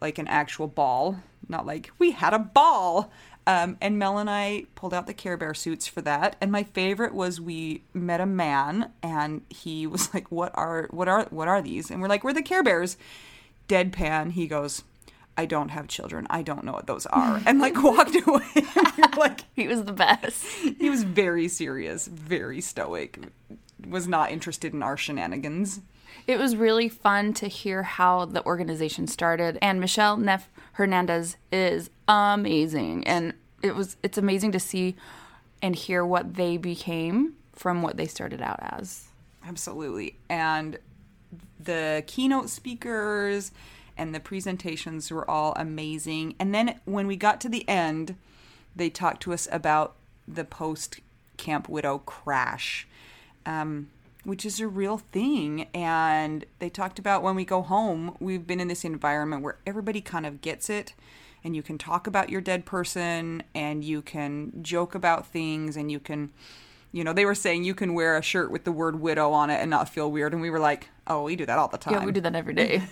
like 0.00 0.18
an 0.18 0.28
actual 0.28 0.68
ball, 0.68 1.22
not 1.52 1.66
like 1.66 1.90
we 2.00 2.10
had 2.10 2.34
a 2.34 2.38
ball. 2.40 3.12
Um, 3.46 3.76
and 3.80 3.98
Mel 3.98 4.18
and 4.18 4.30
I 4.30 4.66
pulled 4.74 4.94
out 4.94 5.06
the 5.06 5.14
Care 5.14 5.36
Bear 5.36 5.54
suits 5.54 5.86
for 5.86 6.00
that. 6.02 6.36
And 6.40 6.52
my 6.52 6.62
favorite 6.62 7.14
was 7.14 7.40
we 7.40 7.82
met 7.92 8.20
a 8.20 8.26
man, 8.26 8.92
and 9.02 9.42
he 9.48 9.86
was 9.86 10.12
like, 10.14 10.30
"What 10.30 10.52
are 10.54 10.88
what 10.90 11.08
are 11.08 11.26
what 11.30 11.48
are 11.48 11.62
these?" 11.62 11.90
And 11.90 12.00
we're 12.00 12.08
like, 12.08 12.24
"We're 12.24 12.32
the 12.32 12.42
Care 12.42 12.62
Bears." 12.62 12.96
Deadpan. 13.68 14.32
He 14.32 14.46
goes, 14.46 14.84
"I 15.36 15.46
don't 15.46 15.70
have 15.70 15.88
children. 15.88 16.26
I 16.30 16.42
don't 16.42 16.64
know 16.64 16.72
what 16.72 16.86
those 16.86 17.06
are," 17.06 17.40
and 17.44 17.58
like 17.58 17.82
walked 17.82 18.16
away. 18.26 18.44
like 19.16 19.40
he 19.54 19.66
was 19.66 19.84
the 19.84 19.92
best. 19.92 20.44
he 20.78 20.90
was 20.90 21.02
very 21.02 21.48
serious, 21.48 22.06
very 22.06 22.60
stoic. 22.60 23.18
Was 23.88 24.06
not 24.06 24.30
interested 24.30 24.72
in 24.72 24.82
our 24.84 24.96
shenanigans. 24.96 25.80
It 26.26 26.38
was 26.38 26.54
really 26.54 26.88
fun 26.88 27.32
to 27.34 27.48
hear 27.48 27.82
how 27.82 28.26
the 28.26 28.44
organization 28.46 29.08
started, 29.08 29.58
and 29.60 29.80
Michelle 29.80 30.16
Neff 30.16 30.48
Hernandez 30.72 31.36
is 31.50 31.90
amazing, 32.08 33.06
and 33.06 33.34
it 33.62 33.74
was 33.74 33.96
it's 34.02 34.18
amazing 34.18 34.52
to 34.52 34.60
see 34.60 34.96
and 35.60 35.76
hear 35.76 36.04
what 36.04 36.34
they 36.34 36.56
became 36.56 37.34
from 37.52 37.82
what 37.82 37.96
they 37.96 38.06
started 38.06 38.40
out 38.40 38.58
as. 38.60 39.08
Absolutely, 39.46 40.16
and 40.28 40.78
the 41.60 42.02
keynote 42.06 42.48
speakers 42.48 43.52
and 43.96 44.14
the 44.14 44.20
presentations 44.20 45.10
were 45.10 45.28
all 45.30 45.52
amazing. 45.56 46.34
And 46.38 46.54
then 46.54 46.80
when 46.84 47.06
we 47.06 47.16
got 47.16 47.40
to 47.42 47.48
the 47.48 47.68
end, 47.68 48.16
they 48.74 48.90
talked 48.90 49.22
to 49.22 49.32
us 49.32 49.46
about 49.52 49.94
the 50.26 50.44
post 50.44 51.00
Camp 51.36 51.68
Widow 51.68 51.98
crash. 51.98 52.86
Um, 53.44 53.90
which 54.24 54.46
is 54.46 54.60
a 54.60 54.68
real 54.68 54.98
thing. 54.98 55.68
And 55.74 56.44
they 56.58 56.68
talked 56.68 56.98
about 56.98 57.22
when 57.22 57.34
we 57.34 57.44
go 57.44 57.62
home, 57.62 58.16
we've 58.20 58.46
been 58.46 58.60
in 58.60 58.68
this 58.68 58.84
environment 58.84 59.42
where 59.42 59.58
everybody 59.66 60.00
kind 60.00 60.26
of 60.26 60.40
gets 60.40 60.70
it. 60.70 60.94
And 61.44 61.56
you 61.56 61.62
can 61.62 61.76
talk 61.76 62.06
about 62.06 62.30
your 62.30 62.40
dead 62.40 62.64
person 62.64 63.42
and 63.54 63.82
you 63.82 64.00
can 64.00 64.62
joke 64.62 64.94
about 64.94 65.26
things 65.26 65.76
and 65.76 65.90
you 65.90 65.98
can, 65.98 66.30
you 66.92 67.02
know, 67.02 67.12
they 67.12 67.24
were 67.24 67.34
saying 67.34 67.64
you 67.64 67.74
can 67.74 67.94
wear 67.94 68.16
a 68.16 68.22
shirt 68.22 68.52
with 68.52 68.62
the 68.62 68.70
word 68.70 69.00
widow 69.00 69.32
on 69.32 69.50
it 69.50 69.56
and 69.60 69.68
not 69.68 69.88
feel 69.88 70.10
weird. 70.10 70.32
And 70.32 70.40
we 70.40 70.50
were 70.50 70.60
like, 70.60 70.88
oh, 71.08 71.24
we 71.24 71.34
do 71.34 71.44
that 71.46 71.58
all 71.58 71.66
the 71.66 71.78
time. 71.78 71.94
Yeah, 71.94 72.04
we 72.04 72.12
do 72.12 72.20
that 72.20 72.36
every 72.36 72.54
day. 72.54 72.82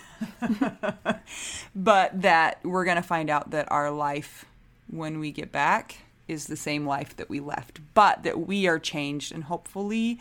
but 1.77 2.23
that 2.23 2.59
we're 2.65 2.85
going 2.85 2.97
to 2.97 3.03
find 3.03 3.31
out 3.31 3.51
that 3.53 3.71
our 3.71 3.93
life 3.93 4.47
when 4.89 5.21
we 5.21 5.31
get 5.31 5.53
back 5.53 5.99
is 6.27 6.47
the 6.47 6.57
same 6.57 6.87
life 6.87 7.17
that 7.17 7.31
we 7.31 7.39
left, 7.39 7.81
but 7.95 8.25
that 8.25 8.47
we 8.49 8.67
are 8.67 8.81
changed 8.81 9.33
and 9.33 9.45
hopefully 9.45 10.19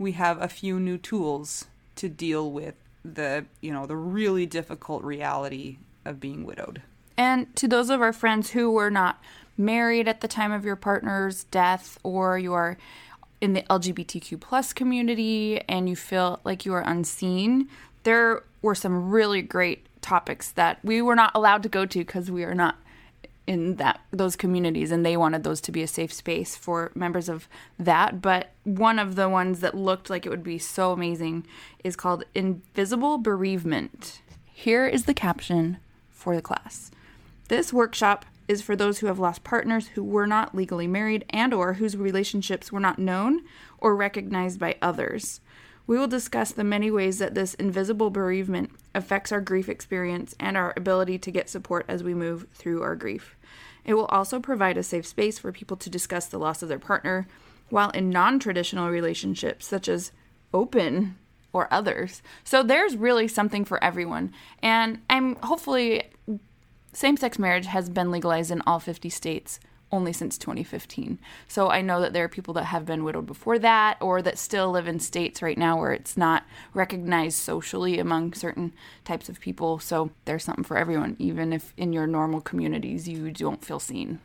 we 0.00 0.12
have 0.12 0.40
a 0.40 0.48
few 0.48 0.80
new 0.80 0.96
tools 0.96 1.66
to 1.94 2.08
deal 2.08 2.50
with 2.50 2.74
the, 3.04 3.44
you 3.60 3.70
know, 3.70 3.84
the 3.84 3.96
really 3.96 4.46
difficult 4.46 5.04
reality 5.04 5.76
of 6.06 6.18
being 6.18 6.44
widowed. 6.44 6.80
And 7.18 7.54
to 7.56 7.68
those 7.68 7.90
of 7.90 8.00
our 8.00 8.14
friends 8.14 8.50
who 8.50 8.70
were 8.70 8.90
not 8.90 9.22
married 9.58 10.08
at 10.08 10.22
the 10.22 10.26
time 10.26 10.52
of 10.52 10.64
your 10.64 10.74
partner's 10.74 11.44
death 11.44 11.98
or 12.02 12.38
you 12.38 12.54
are 12.54 12.78
in 13.42 13.52
the 13.52 13.60
LGBTQ 13.68 14.40
plus 14.40 14.72
community 14.72 15.60
and 15.68 15.86
you 15.86 15.94
feel 15.94 16.40
like 16.44 16.64
you 16.64 16.72
are 16.72 16.80
unseen, 16.80 17.68
there 18.04 18.42
were 18.62 18.74
some 18.74 19.10
really 19.10 19.42
great 19.42 19.86
topics 20.00 20.50
that 20.52 20.78
we 20.82 21.02
were 21.02 21.14
not 21.14 21.30
allowed 21.34 21.62
to 21.62 21.68
go 21.68 21.84
to 21.84 21.98
because 21.98 22.30
we 22.30 22.42
are 22.42 22.54
not 22.54 22.78
in 23.50 23.74
that 23.74 24.00
those 24.12 24.36
communities 24.36 24.92
and 24.92 25.04
they 25.04 25.16
wanted 25.16 25.42
those 25.42 25.60
to 25.60 25.72
be 25.72 25.82
a 25.82 25.88
safe 25.88 26.12
space 26.12 26.54
for 26.54 26.92
members 26.94 27.28
of 27.28 27.48
that. 27.80 28.22
But 28.22 28.52
one 28.62 29.00
of 29.00 29.16
the 29.16 29.28
ones 29.28 29.58
that 29.58 29.74
looked 29.74 30.08
like 30.08 30.24
it 30.24 30.28
would 30.28 30.44
be 30.44 30.56
so 30.56 30.92
amazing 30.92 31.44
is 31.82 31.96
called 31.96 32.22
invisible 32.32 33.18
bereavement. 33.18 34.22
Here 34.44 34.86
is 34.86 35.04
the 35.04 35.14
caption 35.14 35.78
for 36.10 36.36
the 36.36 36.42
class. 36.42 36.92
This 37.48 37.72
workshop 37.72 38.24
is 38.46 38.62
for 38.62 38.76
those 38.76 39.00
who 39.00 39.08
have 39.08 39.18
lost 39.18 39.42
partners 39.42 39.88
who 39.88 40.04
were 40.04 40.28
not 40.28 40.54
legally 40.54 40.86
married 40.86 41.24
and 41.30 41.52
or 41.52 41.74
whose 41.74 41.96
relationships 41.96 42.70
were 42.70 42.78
not 42.78 43.00
known 43.00 43.40
or 43.78 43.96
recognized 43.96 44.60
by 44.60 44.76
others 44.80 45.40
we 45.90 45.98
will 45.98 46.06
discuss 46.06 46.52
the 46.52 46.62
many 46.62 46.88
ways 46.88 47.18
that 47.18 47.34
this 47.34 47.54
invisible 47.54 48.10
bereavement 48.10 48.70
affects 48.94 49.32
our 49.32 49.40
grief 49.40 49.68
experience 49.68 50.36
and 50.38 50.56
our 50.56 50.72
ability 50.76 51.18
to 51.18 51.32
get 51.32 51.50
support 51.50 51.84
as 51.88 52.04
we 52.04 52.14
move 52.14 52.46
through 52.54 52.80
our 52.80 52.94
grief. 52.94 53.34
It 53.84 53.94
will 53.94 54.04
also 54.04 54.38
provide 54.38 54.76
a 54.76 54.84
safe 54.84 55.04
space 55.04 55.40
for 55.40 55.50
people 55.50 55.76
to 55.78 55.90
discuss 55.90 56.26
the 56.26 56.38
loss 56.38 56.62
of 56.62 56.68
their 56.68 56.78
partner 56.78 57.26
while 57.70 57.90
in 57.90 58.08
non 58.08 58.38
traditional 58.38 58.88
relationships, 58.88 59.66
such 59.66 59.88
as 59.88 60.12
open 60.54 61.16
or 61.52 61.66
others. 61.74 62.22
So 62.44 62.62
there's 62.62 62.96
really 62.96 63.26
something 63.26 63.64
for 63.64 63.82
everyone. 63.82 64.32
And 64.62 65.00
I'm 65.10 65.34
hopefully 65.42 66.04
same 66.92 67.16
sex 67.16 67.36
marriage 67.36 67.66
has 67.66 67.88
been 67.88 68.12
legalized 68.12 68.52
in 68.52 68.62
all 68.64 68.78
50 68.78 69.08
states 69.08 69.58
only 69.92 70.12
since 70.12 70.38
2015. 70.38 71.18
So 71.48 71.68
I 71.68 71.80
know 71.82 72.00
that 72.00 72.12
there 72.12 72.24
are 72.24 72.28
people 72.28 72.54
that 72.54 72.64
have 72.64 72.86
been 72.86 73.04
widowed 73.04 73.26
before 73.26 73.58
that 73.58 73.98
or 74.00 74.22
that 74.22 74.38
still 74.38 74.70
live 74.70 74.88
in 74.88 75.00
states 75.00 75.42
right 75.42 75.58
now 75.58 75.78
where 75.78 75.92
it's 75.92 76.16
not 76.16 76.44
recognized 76.74 77.38
socially 77.38 77.98
among 77.98 78.34
certain 78.34 78.72
types 79.04 79.28
of 79.28 79.40
people. 79.40 79.78
So 79.78 80.10
there's 80.24 80.44
something 80.44 80.64
for 80.64 80.76
everyone, 80.76 81.16
even 81.18 81.52
if 81.52 81.74
in 81.76 81.92
your 81.92 82.06
normal 82.06 82.40
communities 82.40 83.08
you 83.08 83.30
don't 83.30 83.64
feel 83.64 83.80
seen. 83.80 84.20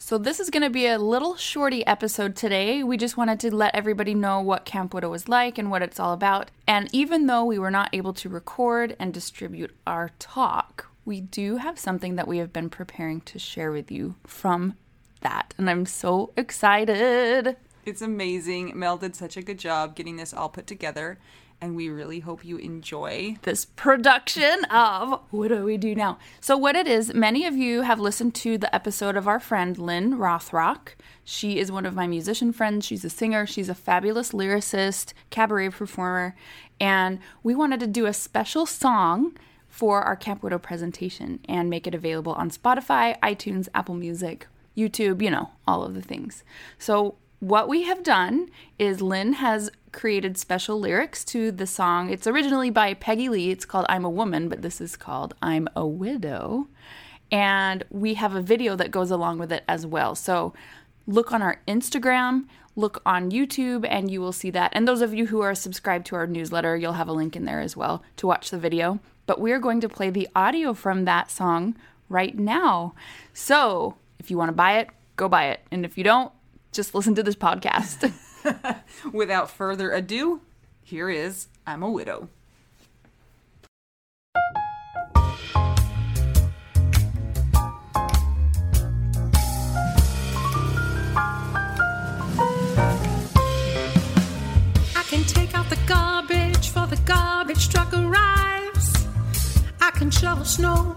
So, 0.00 0.16
this 0.16 0.38
is 0.38 0.50
going 0.50 0.62
to 0.62 0.70
be 0.70 0.86
a 0.86 0.96
little 0.96 1.34
shorty 1.34 1.84
episode 1.84 2.36
today. 2.36 2.84
We 2.84 2.96
just 2.96 3.16
wanted 3.16 3.40
to 3.40 3.54
let 3.54 3.74
everybody 3.74 4.14
know 4.14 4.40
what 4.40 4.64
Camp 4.64 4.94
Widow 4.94 5.10
was 5.10 5.28
like 5.28 5.58
and 5.58 5.72
what 5.72 5.82
it's 5.82 5.98
all 5.98 6.12
about. 6.12 6.52
And 6.68 6.88
even 6.92 7.26
though 7.26 7.44
we 7.44 7.58
were 7.58 7.70
not 7.70 7.90
able 7.92 8.12
to 8.14 8.28
record 8.28 8.94
and 9.00 9.12
distribute 9.12 9.74
our 9.88 10.12
talk, 10.20 10.86
we 11.04 11.20
do 11.20 11.56
have 11.56 11.80
something 11.80 12.14
that 12.14 12.28
we 12.28 12.38
have 12.38 12.52
been 12.52 12.70
preparing 12.70 13.22
to 13.22 13.40
share 13.40 13.72
with 13.72 13.90
you 13.90 14.14
from 14.24 14.76
that. 15.20 15.54
And 15.58 15.68
I'm 15.68 15.86
so 15.86 16.32
excited. 16.36 17.56
It's 17.84 18.02
amazing. 18.02 18.78
Mel 18.78 18.96
did 18.96 19.16
such 19.16 19.36
a 19.36 19.42
good 19.42 19.58
job 19.58 19.94
getting 19.94 20.16
this 20.16 20.34
all 20.34 20.48
put 20.48 20.66
together. 20.66 21.18
And 21.60 21.74
we 21.74 21.88
really 21.88 22.20
hope 22.20 22.44
you 22.44 22.56
enjoy 22.56 23.36
this 23.42 23.64
production 23.64 24.64
of 24.66 25.20
What 25.30 25.48
Do 25.48 25.64
We 25.64 25.76
Do 25.76 25.92
Now? 25.92 26.18
So, 26.40 26.56
what 26.56 26.76
it 26.76 26.86
is, 26.86 27.12
many 27.14 27.46
of 27.46 27.56
you 27.56 27.82
have 27.82 27.98
listened 27.98 28.36
to 28.36 28.58
the 28.58 28.72
episode 28.72 29.16
of 29.16 29.26
our 29.26 29.40
friend 29.40 29.76
Lynn 29.76 30.18
Rothrock. 30.18 30.90
She 31.24 31.58
is 31.58 31.72
one 31.72 31.84
of 31.84 31.96
my 31.96 32.06
musician 32.06 32.52
friends. 32.52 32.86
She's 32.86 33.04
a 33.04 33.10
singer, 33.10 33.44
she's 33.44 33.68
a 33.68 33.74
fabulous 33.74 34.30
lyricist, 34.30 35.14
cabaret 35.30 35.70
performer. 35.70 36.36
And 36.78 37.18
we 37.42 37.56
wanted 37.56 37.80
to 37.80 37.88
do 37.88 38.06
a 38.06 38.12
special 38.12 38.64
song 38.64 39.36
for 39.66 40.02
our 40.02 40.14
Camp 40.16 40.44
Widow 40.44 40.58
presentation 40.58 41.40
and 41.48 41.68
make 41.68 41.88
it 41.88 41.94
available 41.94 42.32
on 42.34 42.50
Spotify, 42.50 43.18
iTunes, 43.20 43.68
Apple 43.74 43.94
Music, 43.94 44.46
YouTube, 44.78 45.20
you 45.20 45.30
know, 45.30 45.50
all 45.66 45.82
of 45.82 45.94
the 45.94 46.02
things. 46.02 46.44
So, 46.78 47.16
what 47.40 47.68
we 47.68 47.82
have 47.82 48.02
done 48.02 48.48
is 48.80 49.00
Lynn 49.00 49.34
has 49.34 49.70
created 49.92 50.36
special 50.36 50.80
lyrics 50.80 51.24
to 51.26 51.52
the 51.52 51.66
song. 51.66 52.10
It's 52.10 52.26
originally 52.26 52.70
by 52.70 52.94
Peggy 52.94 53.28
Lee. 53.28 53.50
It's 53.50 53.64
called 53.64 53.86
I'm 53.88 54.04
a 54.04 54.10
Woman, 54.10 54.48
but 54.48 54.62
this 54.62 54.80
is 54.80 54.96
called 54.96 55.34
I'm 55.40 55.68
a 55.76 55.86
Widow. 55.86 56.66
And 57.30 57.84
we 57.90 58.14
have 58.14 58.34
a 58.34 58.40
video 58.40 58.74
that 58.76 58.90
goes 58.90 59.10
along 59.10 59.38
with 59.38 59.52
it 59.52 59.62
as 59.68 59.86
well. 59.86 60.14
So, 60.14 60.52
look 61.06 61.32
on 61.32 61.42
our 61.42 61.60
Instagram, 61.66 62.46
look 62.76 63.02
on 63.04 63.30
YouTube, 63.30 63.86
and 63.88 64.10
you 64.10 64.20
will 64.20 64.32
see 64.32 64.50
that. 64.50 64.72
And 64.74 64.86
those 64.86 65.02
of 65.02 65.14
you 65.14 65.26
who 65.26 65.40
are 65.40 65.54
subscribed 65.54 66.06
to 66.06 66.16
our 66.16 66.26
newsletter, 66.26 66.76
you'll 66.76 66.92
have 66.92 67.08
a 67.08 67.12
link 67.12 67.34
in 67.34 67.44
there 67.44 67.60
as 67.60 67.76
well 67.76 68.02
to 68.16 68.26
watch 68.26 68.50
the 68.50 68.58
video. 68.58 69.00
But 69.26 69.40
we're 69.40 69.58
going 69.58 69.80
to 69.80 69.88
play 69.88 70.10
the 70.10 70.28
audio 70.34 70.74
from 70.74 71.04
that 71.04 71.30
song 71.30 71.76
right 72.08 72.38
now. 72.38 72.94
So, 73.32 73.96
if 74.18 74.30
you 74.30 74.38
want 74.38 74.48
to 74.48 74.54
buy 74.54 74.78
it, 74.78 74.88
go 75.16 75.28
buy 75.28 75.46
it. 75.46 75.60
And 75.70 75.84
if 75.84 75.96
you 75.96 76.04
don't, 76.04 76.32
just 76.72 76.94
listen 76.94 77.14
to 77.14 77.22
this 77.22 77.36
podcast. 77.36 78.12
Without 79.12 79.50
further 79.50 79.92
ado, 79.92 80.40
here 80.82 81.10
is 81.10 81.48
I'm 81.66 81.82
a 81.82 81.90
Widow. 81.90 82.28
I 94.94 95.02
can 95.08 95.24
take 95.24 95.54
out 95.54 95.68
the 95.70 95.78
garbage 95.86 96.70
for 96.70 96.86
the 96.86 97.00
garbage 97.04 97.68
truck 97.68 97.92
arrives. 97.92 99.06
I 99.80 99.90
can 99.90 100.10
shovel 100.10 100.44
snow. 100.44 100.96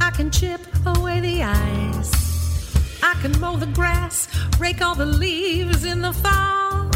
I 0.00 0.10
can 0.10 0.30
chip 0.30 0.60
away 0.84 1.20
the 1.20 1.42
ice 1.42 2.25
can 3.20 3.38
mow 3.40 3.56
the 3.56 3.66
grass, 3.66 4.28
rake 4.58 4.82
all 4.82 4.94
the 4.94 5.06
leaves 5.06 5.84
in 5.84 6.00
the 6.02 6.12
fall. 6.12 6.90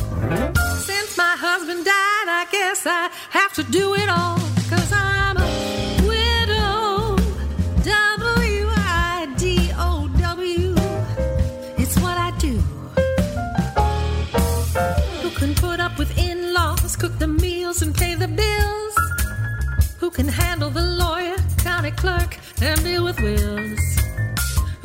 Since 0.76 1.16
my 1.16 1.34
husband 1.36 1.84
died, 1.84 2.28
I 2.28 2.46
guess 2.50 2.86
I 2.86 3.10
have 3.30 3.52
to 3.54 3.62
do 3.62 3.94
it 3.94 4.08
all. 4.08 4.38
Cause 4.68 4.92
I'm 4.92 5.36
a 5.36 5.48
widow. 6.06 7.16
W 7.84 8.66
I 8.76 9.34
D 9.36 9.70
O 9.76 10.08
W. 10.18 10.74
It's 11.78 11.96
what 12.00 12.16
I 12.18 12.30
do. 12.38 12.58
Who 15.22 15.30
can 15.30 15.54
put 15.54 15.80
up 15.80 15.98
with 15.98 16.16
in 16.18 16.52
laws, 16.52 16.96
cook 16.96 17.18
the 17.18 17.28
meals, 17.28 17.82
and 17.82 17.94
pay 17.94 18.14
the 18.14 18.28
bills? 18.28 18.94
Who 20.00 20.10
can 20.10 20.28
handle 20.28 20.70
the 20.70 20.82
lawyer, 20.82 21.36
county 21.58 21.92
clerk, 21.92 22.38
and 22.60 22.82
deal 22.84 23.04
with 23.04 23.20
wills? 23.20 23.99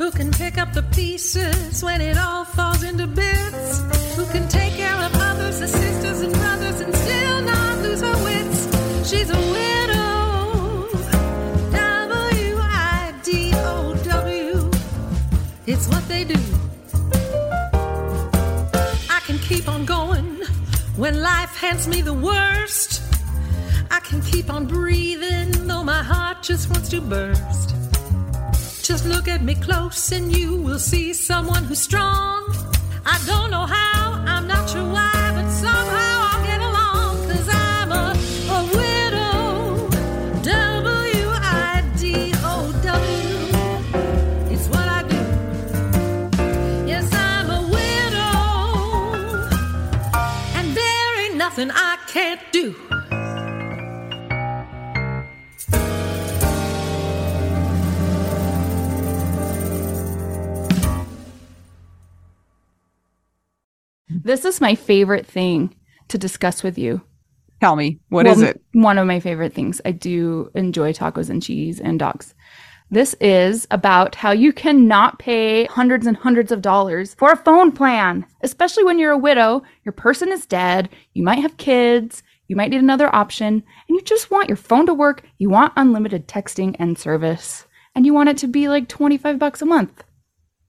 Who 0.06 0.12
can 0.12 0.30
pick 0.30 0.56
up 0.56 0.72
the 0.72 0.84
pieces 0.84 1.82
when 1.82 2.00
it 2.00 2.16
all 2.16 2.44
falls 2.44 2.84
into 2.84 3.08
bits? 3.08 3.80
Who 4.14 4.24
can 4.26 4.46
take 4.46 4.74
care 4.74 4.94
of 4.94 5.12
others, 5.16 5.58
her 5.58 5.66
sisters 5.66 6.20
and 6.20 6.32
brothers, 6.32 6.80
and 6.80 6.94
still 6.94 7.42
not 7.42 7.78
lose 7.80 8.02
her 8.02 8.16
wits? 8.22 9.10
She's 9.10 9.28
a 9.30 9.40
widow. 9.56 10.86
W 11.72 12.56
I 12.60 13.14
D 13.24 13.50
O 13.56 13.96
W. 14.04 14.70
It's 15.66 15.88
what 15.88 16.06
they 16.06 16.22
do. 16.22 16.40
I 19.10 19.18
can 19.26 19.38
keep 19.38 19.68
on 19.68 19.84
going 19.86 20.40
when 20.94 21.20
life 21.20 21.56
hands 21.56 21.88
me 21.88 22.00
the 22.00 22.14
worst. 22.14 23.02
I 23.90 23.98
can 23.98 24.22
keep 24.22 24.50
on 24.50 24.66
breathing 24.66 25.66
though 25.66 25.82
my 25.82 26.04
heart 26.04 26.44
just 26.44 26.70
wants 26.70 26.90
to 26.90 27.00
burst. 27.00 27.75
Just 28.86 29.04
look 29.04 29.26
at 29.26 29.42
me 29.42 29.56
close 29.56 30.12
and 30.12 30.30
you 30.30 30.54
will 30.54 30.78
see 30.78 31.12
someone 31.12 31.64
who's 31.64 31.80
strong. 31.80 32.44
I 33.04 33.20
don't 33.26 33.50
know 33.50 33.66
how, 33.66 34.12
I'm 34.24 34.46
not 34.46 34.70
sure 34.70 34.84
why, 34.84 35.32
but 35.34 35.50
somehow 35.50 36.28
I'll 36.28 36.44
get 36.46 36.60
along. 36.60 37.26
Cause 37.26 37.48
I'm 37.50 37.90
a, 37.90 38.14
a 38.56 38.60
widow. 38.78 39.88
W 40.44 41.26
I 41.42 41.82
D 41.98 42.32
O 42.44 42.72
W. 42.84 44.54
It's 44.54 44.68
what 44.68 44.86
I 44.98 45.02
do. 45.14 45.22
Yes, 46.86 47.12
I'm 47.12 47.50
a 47.50 47.62
widow. 47.76 48.36
And 50.58 50.76
there 50.76 51.24
ain't 51.24 51.36
nothing 51.36 51.72
I 51.72 51.85
This 64.26 64.44
is 64.44 64.60
my 64.60 64.74
favorite 64.74 65.24
thing 65.24 65.72
to 66.08 66.18
discuss 66.18 66.64
with 66.64 66.76
you. 66.76 67.00
Tell 67.60 67.76
me, 67.76 68.00
what 68.08 68.26
Well, 68.26 68.34
is 68.34 68.42
it? 68.42 68.60
One 68.72 68.98
of 68.98 69.06
my 69.06 69.20
favorite 69.20 69.54
things. 69.54 69.80
I 69.84 69.92
do 69.92 70.50
enjoy 70.56 70.92
tacos 70.92 71.30
and 71.30 71.40
cheese 71.40 71.78
and 71.78 71.96
dogs. 71.96 72.34
This 72.90 73.14
is 73.20 73.68
about 73.70 74.16
how 74.16 74.32
you 74.32 74.52
cannot 74.52 75.20
pay 75.20 75.66
hundreds 75.66 76.08
and 76.08 76.16
hundreds 76.16 76.50
of 76.50 76.60
dollars 76.60 77.14
for 77.14 77.30
a 77.30 77.36
phone 77.36 77.70
plan, 77.70 78.26
especially 78.40 78.82
when 78.82 78.98
you're 78.98 79.12
a 79.12 79.16
widow, 79.16 79.62
your 79.84 79.92
person 79.92 80.32
is 80.32 80.44
dead, 80.44 80.88
you 81.14 81.22
might 81.22 81.38
have 81.38 81.56
kids, 81.56 82.24
you 82.48 82.56
might 82.56 82.70
need 82.70 82.80
another 82.80 83.14
option, 83.14 83.54
and 83.54 83.96
you 83.96 84.00
just 84.00 84.32
want 84.32 84.48
your 84.48 84.56
phone 84.56 84.86
to 84.86 84.94
work, 84.94 85.22
you 85.38 85.48
want 85.48 85.72
unlimited 85.76 86.26
texting 86.26 86.74
and 86.80 86.98
service, 86.98 87.64
and 87.94 88.04
you 88.04 88.12
want 88.12 88.28
it 88.28 88.38
to 88.38 88.48
be 88.48 88.68
like 88.68 88.88
25 88.88 89.38
bucks 89.38 89.62
a 89.62 89.66
month. 89.66 90.02